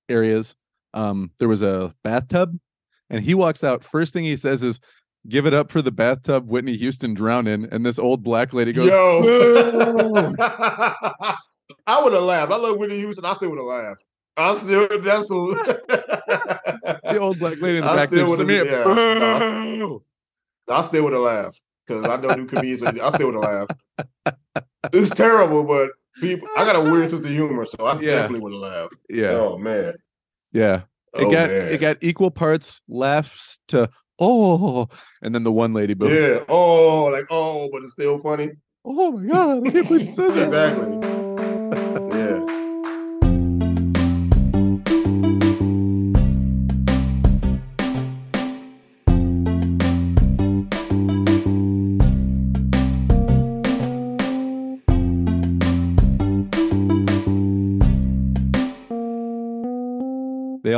[0.08, 0.56] areas,
[0.94, 2.58] um, there was a bathtub,
[3.10, 3.84] and he walks out.
[3.84, 4.80] First thing he says is,
[5.28, 8.72] "Give it up for the bathtub Whitney Houston drowned in," and this old black lady
[8.72, 12.52] goes, Yo, I would have laughed.
[12.52, 13.26] I love Whitney Houston.
[13.26, 14.02] I still would have laughed.
[14.36, 18.66] I'm still that's the old black lady in the I back there, still just, would've-
[18.66, 19.78] "Yeah, yeah.
[19.86, 20.02] boo!"
[20.68, 22.82] I still would have laughed because I know new comedians.
[23.00, 23.72] I still would have laughed.
[24.92, 26.48] It's terrible, but people.
[26.56, 28.10] I got a weird sense of humor, so I Yeah.
[28.22, 28.94] definitely would have laughed.
[29.10, 29.94] yeah, Oh man.
[30.52, 30.82] yeah.
[31.14, 31.72] It Oh got man.
[31.74, 34.88] it got equal parts laughs to oh,
[35.20, 36.08] and then the one lady boo.
[36.08, 36.42] yeah.
[36.48, 38.52] Oh, like oh, but it's still funny.
[38.84, 39.66] Oh my god!
[39.66, 40.46] I can't believe you said that.
[40.46, 41.21] Exactly.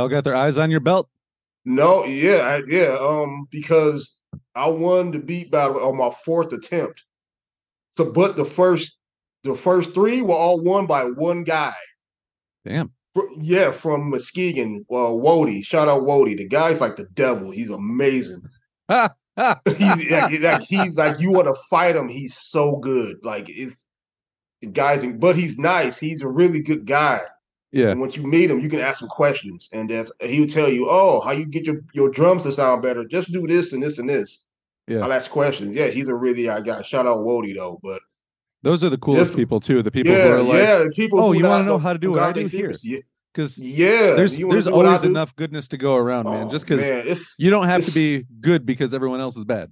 [0.05, 1.09] All got their eyes on your belt.
[1.65, 2.95] No, yeah, I, yeah.
[2.99, 4.15] Um, because
[4.53, 7.03] I won the beat battle on my fourth attempt.
[7.87, 8.95] So, but the first,
[9.43, 11.73] the first three were all won by one guy.
[12.65, 12.91] Damn.
[13.37, 15.65] Yeah, from Muskegon, uh, Wody.
[15.65, 16.37] Shout out Wody.
[16.37, 17.49] The guy's like the devil.
[17.49, 18.43] He's amazing.
[18.89, 22.09] he's like, like he's like you want to fight him.
[22.09, 23.17] He's so good.
[23.23, 23.75] Like it's
[24.61, 25.97] the guys, but he's nice.
[25.97, 27.19] He's a really good guy.
[27.75, 27.89] Yeah.
[27.89, 30.87] And once you meet him, you can ask him questions, and that's he'll tell you,
[30.89, 33.03] "Oh, how you get your your drums to sound better?
[33.03, 34.39] Just do this and this and this."
[34.87, 34.99] Yeah.
[34.99, 35.75] I'll ask questions.
[35.75, 38.01] Yeah, he's a really I got shout out Wody though, but
[38.63, 39.83] Those are the coolest This- people too.
[39.83, 41.19] The people who yeah, are like, yeah, the people.
[41.19, 42.99] "Oh, who you wanna know how to do who what I do here?" Yeah,
[43.33, 44.13] because yeah.
[44.15, 46.47] there's there's do what I always enough goodness to go around, man.
[46.47, 49.69] Oh, Just because you don't have to be good because everyone else is bad.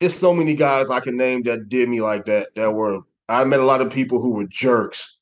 [0.00, 2.48] it's so many guys I can name that did me like that.
[2.56, 5.15] That were I met a lot of people who were jerks.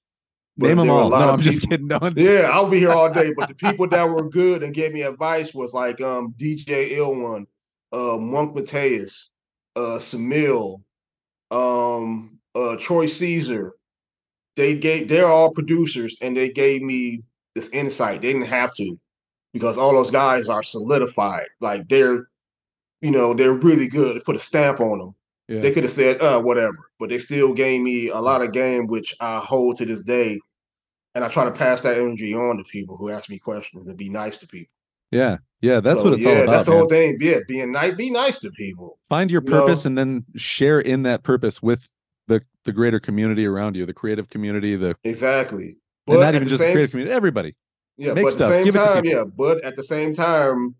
[0.56, 1.10] But Name them all.
[1.10, 1.88] No, I'm just people- kidding.
[1.88, 2.16] Don't.
[2.16, 3.32] Yeah, I'll be here all day.
[3.36, 7.14] But the people that were good and gave me advice was like um DJ Ill
[7.14, 7.46] One,
[7.92, 9.30] uh Monk Mateus,
[9.76, 10.80] uh Samil,
[11.50, 13.74] um uh Troy Caesar.
[14.56, 17.22] They gave they're all producers and they gave me
[17.54, 18.22] this insight.
[18.22, 18.96] They didn't have to
[19.52, 21.46] because all those guys are solidified.
[21.60, 22.28] Like they're,
[23.00, 24.22] you know, they're really good.
[24.24, 25.14] Put a stamp on them.
[25.48, 25.60] Yeah.
[25.60, 28.86] They could have said, uh, whatever, but they still gave me a lot of game,
[28.86, 30.38] which I hold to this day.
[31.14, 33.96] And I try to pass that energy on to people who ask me questions and
[33.96, 34.72] be nice to people.
[35.12, 35.36] Yeah.
[35.60, 35.80] Yeah.
[35.80, 36.50] That's So, what it's yeah, all about.
[36.52, 36.78] That's the man.
[36.80, 37.18] whole thing.
[37.20, 38.98] Yeah, being nice, be nice to people.
[39.08, 41.88] Find your you know- purpose and then share in that purpose with
[42.26, 45.76] the the greater community around you, the creative community, the Exactly.
[46.08, 47.54] and not even just the creative community, everybody.
[47.98, 50.74] Yeah, make but at stuff, the same time, yeah, but at the same time,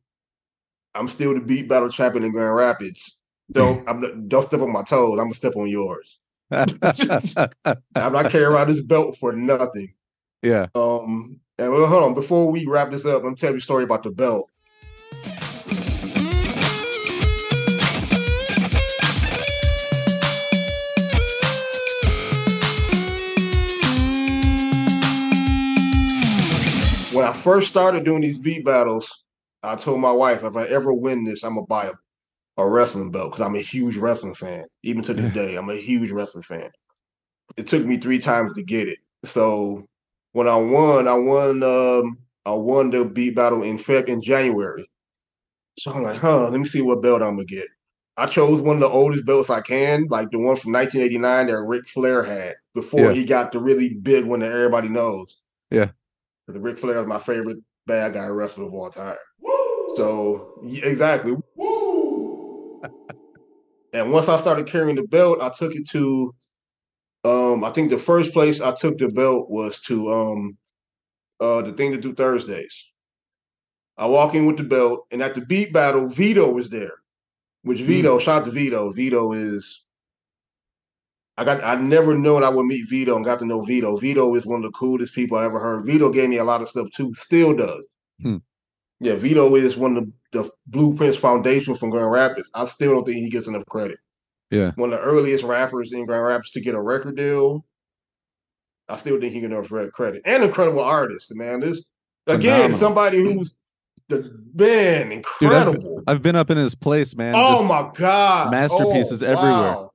[0.97, 3.19] I'm still the beat battle champion in Grand Rapids.
[3.53, 5.19] Don't I'm, don't step on my toes.
[5.19, 6.19] I'm gonna step on yours.
[6.51, 9.95] I'm not carrying around this belt for nothing.
[10.43, 10.67] yeah.
[10.75, 12.15] Um, and well, hold on.
[12.15, 14.51] Before we wrap this up, I'm telling you a story about the belt.
[27.13, 29.23] When I first started doing these beat battles,
[29.63, 31.93] I told my wife if I ever win this, I'm gonna buy a,
[32.57, 34.65] a wrestling belt because I'm a huge wrestling fan.
[34.83, 36.71] Even to this day, I'm a huge wrestling fan.
[37.57, 38.99] It took me three times to get it.
[39.25, 39.87] So
[40.33, 44.87] when I won, I won um I won the beat battle in Feb in January.
[45.79, 47.67] So I'm like, huh, let me see what belt I'm gonna get.
[48.17, 51.67] I chose one of the oldest belts I can, like the one from 1989 that
[51.67, 53.13] Ric Flair had before Yeah.
[53.13, 55.37] he got the really big one that everybody knows.
[55.71, 55.91] Yeah.
[56.47, 59.17] The Ric Flair is my favorite bad guy wrestler of all time.
[59.97, 61.37] So yeah, exactly.
[63.95, 66.35] And once I started carrying the belt, I took it to
[67.25, 70.59] um I think the first place I took the belt was to um
[71.41, 72.87] uh the thing to do Thursdays.
[73.97, 76.99] I walk in with the belt, and at the beat battle, Vito was there.
[77.63, 78.93] Which Vito, shout out to Vito.
[78.93, 79.85] Vito is
[81.39, 83.97] I got I never known I would meet Vito and got to know Vito.
[83.97, 85.87] Vito is one of the coolest people I ever heard.
[85.87, 87.85] Vito gave me a lot of stuff too, still does.
[88.21, 88.37] Hmm.
[89.05, 92.51] Yeah, Vito is one of the, the Blueprints Foundation from Grand Rapids.
[92.55, 93.99] I still don't think he gets enough credit.
[94.51, 94.71] Yeah.
[94.77, 97.67] One of the earliest rappers in Grand Rapids to get a record deal.
[98.89, 100.23] I still think he gets enough credit.
[100.25, 101.61] And incredible artist, man.
[101.61, 101.83] This
[102.27, 102.79] again, Phenomenal.
[102.79, 103.55] somebody who's
[104.09, 106.03] the man, incredible.
[106.07, 107.35] I've been up in his place, man.
[107.37, 108.51] Oh just- my god!
[108.51, 109.51] masterpieces Oh, everywhere.
[109.53, 109.91] wow.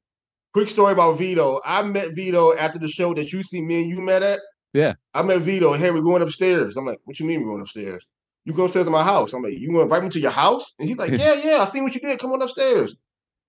[0.54, 1.60] Quick story about Vito.
[1.66, 4.40] I met Vito after the show that you see me and you met at.
[4.74, 4.94] Yeah.
[5.16, 5.74] I met Vito.
[5.74, 6.76] Hey, we're going upstairs.
[6.78, 8.04] I'm like, what you mean we're going upstairs?
[8.50, 9.32] You go upstairs to my house.
[9.34, 10.74] I'm like, you gonna invite me to your house?
[10.80, 11.58] And he's like, yeah, yeah.
[11.60, 12.18] I seen what you did.
[12.18, 12.96] Come on upstairs.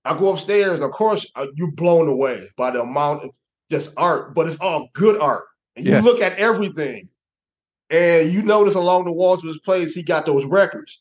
[0.04, 3.30] I go upstairs, and of course, uh, you're blown away by the amount of
[3.70, 5.44] just art, but it's all good art.
[5.74, 6.00] And you Yeah.
[6.02, 7.08] look at everything,
[7.88, 11.00] and you notice along the walls of his place, he got those records.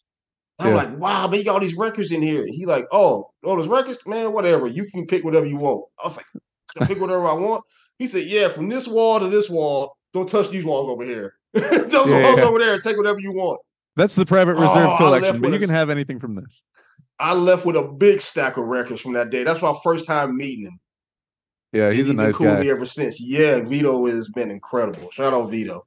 [0.60, 0.76] I'm Yeah.
[0.76, 2.45] like, wow, man, you got all these records in here.
[2.45, 4.66] He like, oh, all those records, man, whatever.
[4.68, 5.84] You can pick whatever you want.
[6.02, 7.66] I was like, I can pick whatever I want.
[7.97, 11.34] He said, yeah, from this wall to this wall, don't touch these walls over here.
[11.54, 13.60] Those Yeah, walls over there, take whatever you want.
[13.96, 16.36] That's the private Oh, reserve I left collection, but you a- can have anything from
[16.36, 16.64] this.
[17.20, 19.44] I left with a big stack of records from that day.
[19.44, 20.80] That's my first time meeting him.
[21.74, 22.62] Yeah, And he's a been nice cool with guy.
[22.64, 23.20] me ever since.
[23.20, 25.10] Yeah, Vito has been incredible.
[25.12, 25.86] Shout out Vito.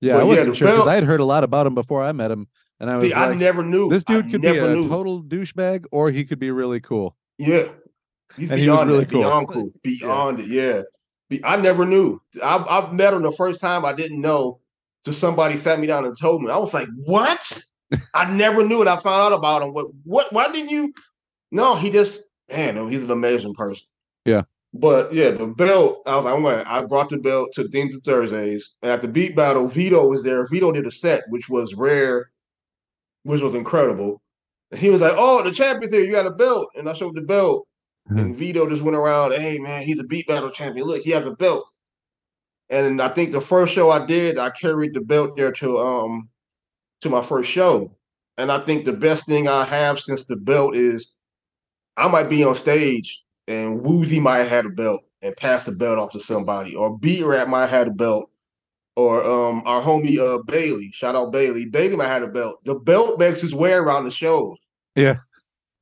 [0.00, 2.02] Yeah, But I wasn't the sure because I had heard a lot about him before
[2.02, 2.48] I met him,
[2.80, 3.88] and I was See, I never knew.
[3.88, 4.88] this dude I could be a knew.
[4.88, 7.16] total douchebag, or he could be really cool.
[7.38, 7.64] Yeah.
[8.36, 9.20] He's And he beyond really that, cool.
[9.22, 9.70] beyond cool.
[9.82, 10.82] Beyond it, yeah.
[11.30, 12.20] Be- I never knew.
[12.42, 12.56] I,
[12.88, 14.60] I met him the first time I didn't know.
[15.04, 16.50] So somebody sat me down and told me.
[16.50, 17.62] I was like, what?
[18.14, 18.88] I never knew it.
[18.88, 19.72] I found out about him.
[19.72, 20.94] What what why didn't you?
[21.52, 23.84] No, he just man, he's an amazing person.
[24.24, 24.42] Yeah.
[24.72, 27.92] But yeah, the belt, I was like, I'm going I brought the belt to Things
[27.92, 28.72] to Thursdays.
[28.82, 30.46] And at the beat battle, Vito was there.
[30.46, 32.30] Vito did a set, which was rare,
[33.24, 34.22] which was incredible.
[34.70, 36.68] And he was like, Oh, the champion's here, you got a belt.
[36.76, 37.68] And I showed the belt.
[38.10, 38.20] Mhm.
[38.20, 40.86] And Vito just went around, hey man, he's a beat battle champion.
[40.86, 41.66] Look, he has a belt.
[42.70, 46.28] And I think the first show I did, I carried the belt there to um
[47.02, 47.96] to my first show.
[48.38, 51.12] And I think the best thing I have since the belt is
[51.96, 55.72] I might be on stage and Wuzee might have had a belt and pass the
[55.72, 58.30] belt off to somebody, or Beatrat might have had a belt,
[58.96, 61.66] or um our homie uh Bailey, shout out Bailey.
[61.66, 62.64] Bailey might have had a belt.
[62.64, 64.56] The belt makes its way around the shows.
[64.96, 65.18] Yeah.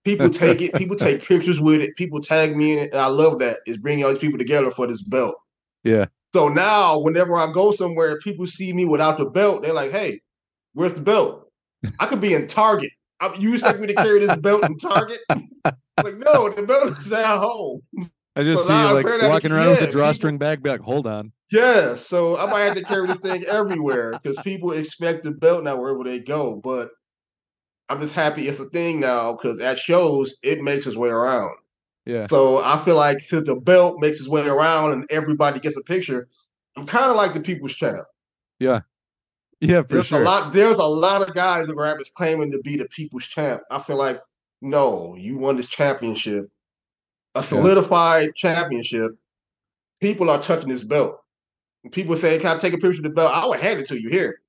[0.05, 3.07] People take it, people take pictures with it, people tag me in it, and I
[3.07, 3.59] love that.
[3.67, 5.37] It's bringing all these people together for this belt.
[5.85, 6.07] Yeah.
[6.35, 9.63] So now, whenever I go somewhere, people see me without the belt.
[9.63, 10.21] They're like, "Hey,
[10.73, 11.51] where's the belt?
[11.99, 12.91] I could be in Target.
[13.21, 15.19] I, you expect me to carry this belt in Target?
[15.31, 17.83] like, no, the belt is at home.
[18.35, 20.81] I just So see you like walking around with a drawstring people- bag, be like,
[20.81, 21.33] hold on.
[21.51, 25.65] Yeah, so I might have to carry this thing everywhere because people expect the belt
[25.65, 26.57] now wherever they go.
[26.57, 26.91] But
[27.91, 31.55] I'm just happy it's a thing now because at shows it makes its way around.
[32.05, 32.25] Yeah.
[32.25, 35.83] So I feel like since the belt makes its way around and everybody gets a
[35.83, 36.29] picture,
[36.77, 38.07] I'm kind of like the people's champ.
[38.59, 38.81] Yeah,
[39.61, 40.23] Yeah, for There's sure.
[40.23, 40.53] a lot.
[40.53, 43.63] There's a lot of guys in rapids claiming to be the people's champ.
[43.71, 44.21] I feel like
[44.61, 46.49] no, you won this championship,
[47.35, 49.13] a solidified championship.
[50.01, 51.19] People are touching this belt.
[51.91, 54.01] People say, "Can I take a picture of the belt?" I would hand it to
[54.01, 54.41] you here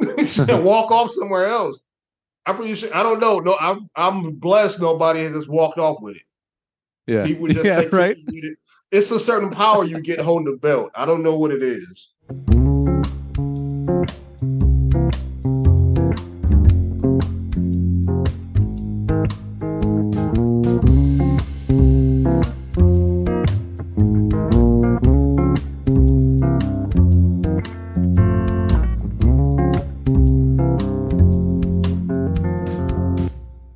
[0.00, 1.78] and walk off somewhere else.
[2.44, 2.94] I'm pretty sure.
[2.94, 3.38] I don't know.
[3.38, 4.80] No, I'm I'm blessed.
[4.80, 6.22] Nobody has just walked off with it.
[7.06, 7.24] Yeah.
[7.24, 8.16] People just yeah, right?
[8.28, 8.58] It.
[8.90, 10.92] It's a certain power you get holding the belt.
[10.94, 12.10] I don't know what it is.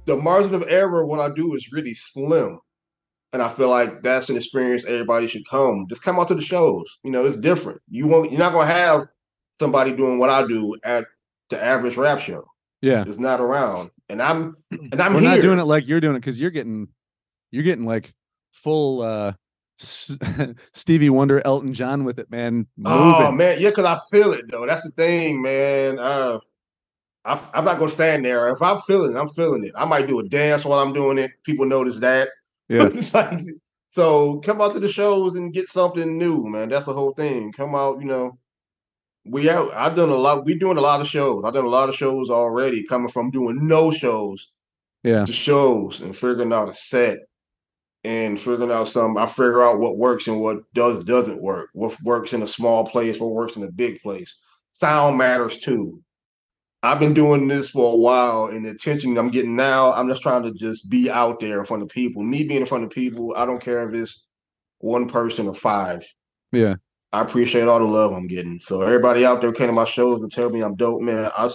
[0.04, 2.60] The margin of error, what I do is really slim
[3.32, 5.86] and I feel like that's an experience everybody should come.
[5.88, 6.98] Just come out to the shows.
[7.02, 7.82] You know, it's different.
[7.88, 9.08] You won't you're not gonna have
[9.58, 11.06] somebody doing what I do at
[11.50, 12.46] the average rap show.
[12.80, 13.04] Yeah.
[13.06, 13.90] It's not around.
[14.08, 15.30] And I'm and I'm We're here.
[15.30, 16.88] not doing it like you're doing it because you're getting
[17.50, 18.14] you're getting like
[18.52, 19.32] full uh
[19.78, 22.66] Stevie Wonder, Elton John with it, man.
[22.78, 22.92] Moving.
[22.98, 24.64] Oh man, yeah, because I feel it though.
[24.66, 25.98] That's the thing, man.
[25.98, 26.38] Uh,
[27.26, 28.48] I, I'm not gonna stand there.
[28.48, 29.72] If I'm feeling it, I'm feeling it.
[29.76, 31.32] I might do a dance while I'm doing it.
[31.42, 32.28] People notice that.
[32.68, 32.88] Yeah.
[33.14, 33.44] Like,
[33.88, 36.68] so come out to the shows and get something new, man.
[36.68, 37.52] That's the whole thing.
[37.52, 38.38] Come out, you know.
[39.24, 39.72] We out.
[39.74, 40.44] I've done a lot.
[40.44, 41.44] We're doing a lot of shows.
[41.44, 42.84] I've done a lot of shows already.
[42.84, 44.50] Coming from doing no shows
[45.02, 45.24] yeah.
[45.24, 47.18] to shows and figuring out a set
[48.04, 49.20] and figuring out something.
[49.20, 51.70] I figure out what works and what does doesn't work.
[51.72, 54.34] What works in a small place, what works in a big place.
[54.72, 56.02] Sound matters too.
[56.86, 60.22] I've been doing this for a while, and the attention I'm getting now, I'm just
[60.22, 62.22] trying to just be out there in front of people.
[62.22, 64.24] Me being in front of people, I don't care if it's
[64.78, 66.06] one person or five.
[66.52, 66.76] Yeah.
[67.12, 68.60] I appreciate all the love I'm getting.
[68.60, 71.28] So everybody out there came to my shows and tell me I'm dope, man.
[71.36, 71.50] I,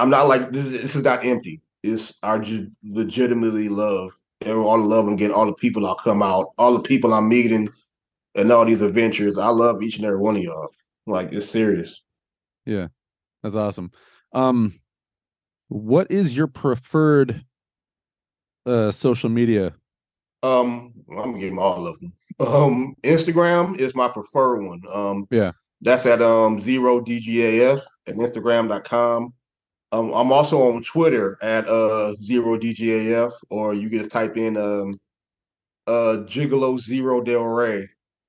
[0.00, 0.64] am not like this.
[0.64, 1.60] Is, this is not empty.
[1.84, 4.10] It's I legitimately love
[4.44, 7.28] all the love I'm getting, all the people I come out, all the people I'm
[7.28, 7.68] meeting,
[8.34, 9.38] and all these adventures.
[9.38, 10.70] I love each and every one of y'all.
[11.06, 12.02] Like it's serious.
[12.64, 12.88] Yeah.
[13.42, 13.92] That's awesome.
[14.32, 14.74] Um
[15.68, 17.44] what is your preferred
[18.66, 19.74] uh social media?
[20.42, 22.12] Um, I'm gonna give them all of them.
[22.38, 24.82] Um, Instagram is my preferred one.
[24.92, 25.52] Um, Yeah.
[25.80, 29.32] that's at um zero DGAF at Instagram.com.
[29.92, 34.56] Um, I'm also on Twitter at uh zero DGAF, or you can just type in
[34.56, 35.00] um
[35.86, 37.88] uh Gigolo Zero Del Ray.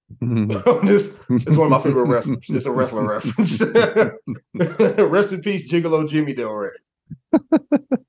[0.21, 2.37] this is one of my favorite wrestlers.
[2.49, 3.61] It's a wrestler reference.
[4.99, 6.69] Rest in peace, Gigolo Jimmy Del Ray.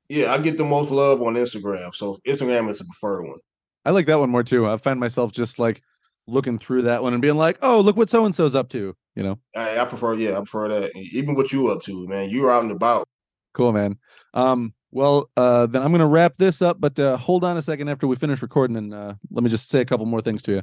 [0.08, 3.40] yeah, I get the most love on Instagram, so Instagram is the preferred one.
[3.84, 4.66] I like that one more too.
[4.68, 5.82] I find myself just like
[6.28, 8.94] looking through that one and being like, "Oh, look what so and so's up to,"
[9.16, 9.38] you know.
[9.56, 10.96] I, I prefer, yeah, I prefer that.
[10.96, 12.30] Even what you up to, man.
[12.30, 13.08] You're out and about.
[13.54, 13.98] Cool, man.
[14.34, 17.62] Um, well, uh, then I'm going to wrap this up, but uh, hold on a
[17.62, 20.42] second after we finish recording, and uh, let me just say a couple more things
[20.42, 20.62] to you.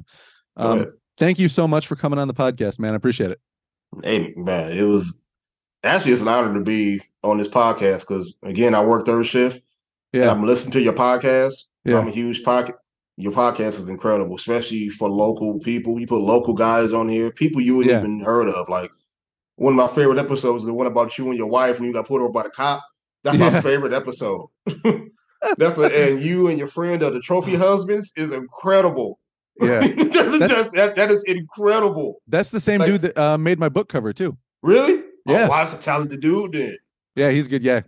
[0.55, 0.91] Um.
[1.17, 2.93] Thank you so much for coming on the podcast, man.
[2.93, 3.39] I appreciate it.
[4.03, 5.17] Hey, man, it was
[5.83, 9.61] actually it's an honor to be on this podcast because again, I work third shift.
[10.13, 11.53] and Yeah, I'm listening to your podcast.
[11.83, 11.99] Yeah.
[11.99, 12.75] I'm a huge pocket.
[13.17, 15.99] Your podcast is incredible, especially for local people.
[15.99, 17.99] You put local guys on here, people you wouldn't Yeah.
[17.99, 18.67] even heard of.
[18.67, 18.91] Like
[19.55, 21.93] one of my favorite episodes is the one about you and your wife when you
[21.93, 22.83] got pulled over by the cop.
[23.23, 23.51] That's Yeah.
[23.51, 24.47] my favorite episode.
[25.57, 29.19] That's what, and you and your friend of the trophy husbands is incredible.
[29.61, 29.79] Yeah.
[29.87, 32.21] That's- that's- that, that is incredible.
[32.27, 34.37] That's the same Like- dude that uh, made my book cover too.
[34.61, 35.03] Really?
[35.27, 35.45] Yeah.
[35.45, 36.75] Oh, wow, that's a talented dude then.
[37.15, 37.63] Yeah, he's good.
[37.63, 37.81] Yeah,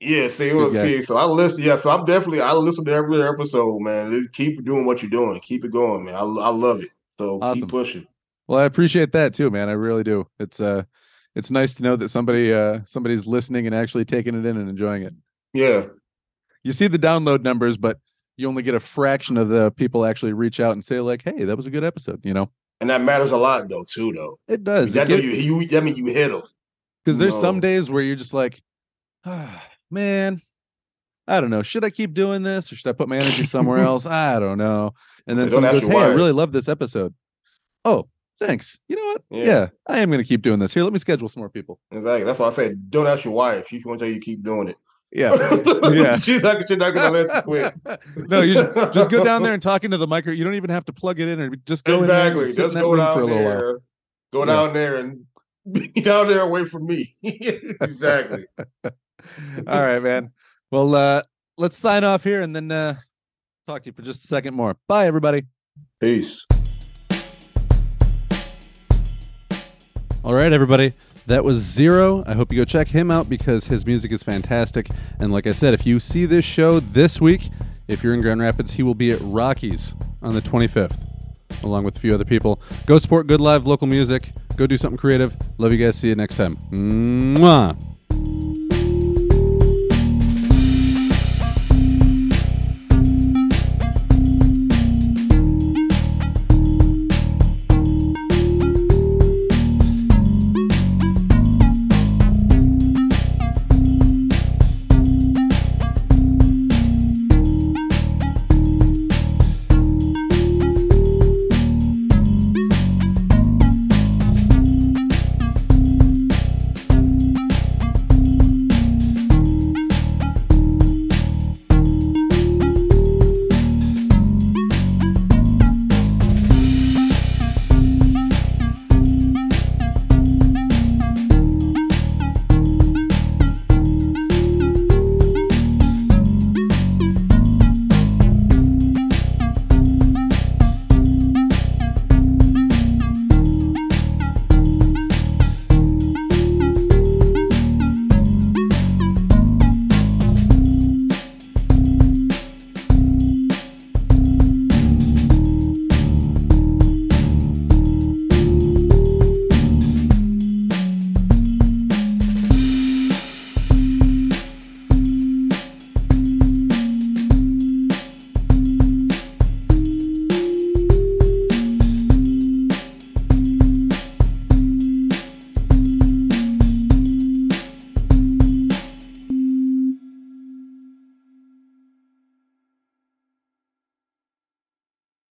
[0.00, 0.84] Yeah, see, guy.
[0.84, 1.62] see, so I listen.
[1.62, 4.28] Yeah, so I'm definitely I listen to every episode, man.
[4.32, 5.38] Keep doing what you're doing.
[5.40, 6.14] Keep it going, man.
[6.14, 6.90] I, I love it.
[7.12, 7.60] So Awesome.
[7.62, 8.06] keep pushing.
[8.48, 9.68] Well, I appreciate that too, man.
[9.68, 10.26] I really do.
[10.38, 10.84] It's uh
[11.34, 14.68] it's nice to know that somebody uh somebody's listening and actually taking it in and
[14.70, 15.14] enjoying it.
[15.52, 15.86] Yeah,
[16.64, 17.98] You see the download numbers, but
[18.40, 21.44] you only get a fraction of the people actually reach out and say like, "Hey,
[21.44, 22.50] that was a good episode," you know.
[22.80, 24.12] and that matters a lot though, too.
[24.12, 24.92] Though It does.
[24.94, 26.42] that mean you, you that mean you hit them.
[27.04, 28.60] Because there's some days where you're just like,
[29.24, 30.40] ah, man,
[31.26, 31.62] I don't know.
[31.62, 34.04] Should I keep doing this or should I put my energy somewhere else?
[34.06, 34.94] I don't know.
[35.26, 37.14] And then someone goes, Hey, I really love this episode.
[37.84, 38.78] Oh, thanks.
[38.88, 39.22] You know what?
[39.30, 39.44] Yeah.
[39.44, 40.74] Yeah, I am going to keep doing this.
[40.74, 41.78] Here, let me schedule some more people.
[41.90, 42.24] Exactly.
[42.24, 43.68] That's why I said don't ask your wife.
[43.68, 44.76] She's gonna tell you to keep doing it.
[45.12, 45.34] Yeah.
[45.90, 46.16] Yeah.
[46.16, 46.66] she's not.
[46.68, 48.28] She's not gonna let you quit.
[48.28, 50.32] no, you just, just go down there and talk into the micro.
[50.32, 52.50] You don't even have to plug it in or just go exactly.
[52.50, 53.44] in there Just go room for a down little while.
[53.60, 53.78] there.
[54.32, 54.44] Go Yeah.
[54.46, 55.24] down there and
[55.72, 57.16] be down there away from me.
[57.22, 58.44] exactly.
[58.84, 58.92] All
[59.82, 60.30] right, man.
[60.70, 61.22] Well, uh,
[61.58, 62.94] let's sign off here and then uh,
[63.66, 64.76] talk to you for just a second more.
[64.86, 65.42] Bye, everybody.
[66.00, 66.44] Peace.
[70.22, 70.92] All right, everybody.
[71.26, 72.24] That was Zero.
[72.26, 74.88] I hope you go check him out because his music is fantastic.
[75.18, 77.48] And like I said, if you see this show this week,
[77.88, 80.98] if you're in Grand Rapids, he will be at Rockies on the 25th,
[81.64, 82.60] along with a few other people.
[82.86, 84.30] Go support good live local music.
[84.56, 85.36] Go do something creative.
[85.58, 85.96] Love you guys.
[85.96, 86.56] See you next time.
[86.70, 87.76] Mwah.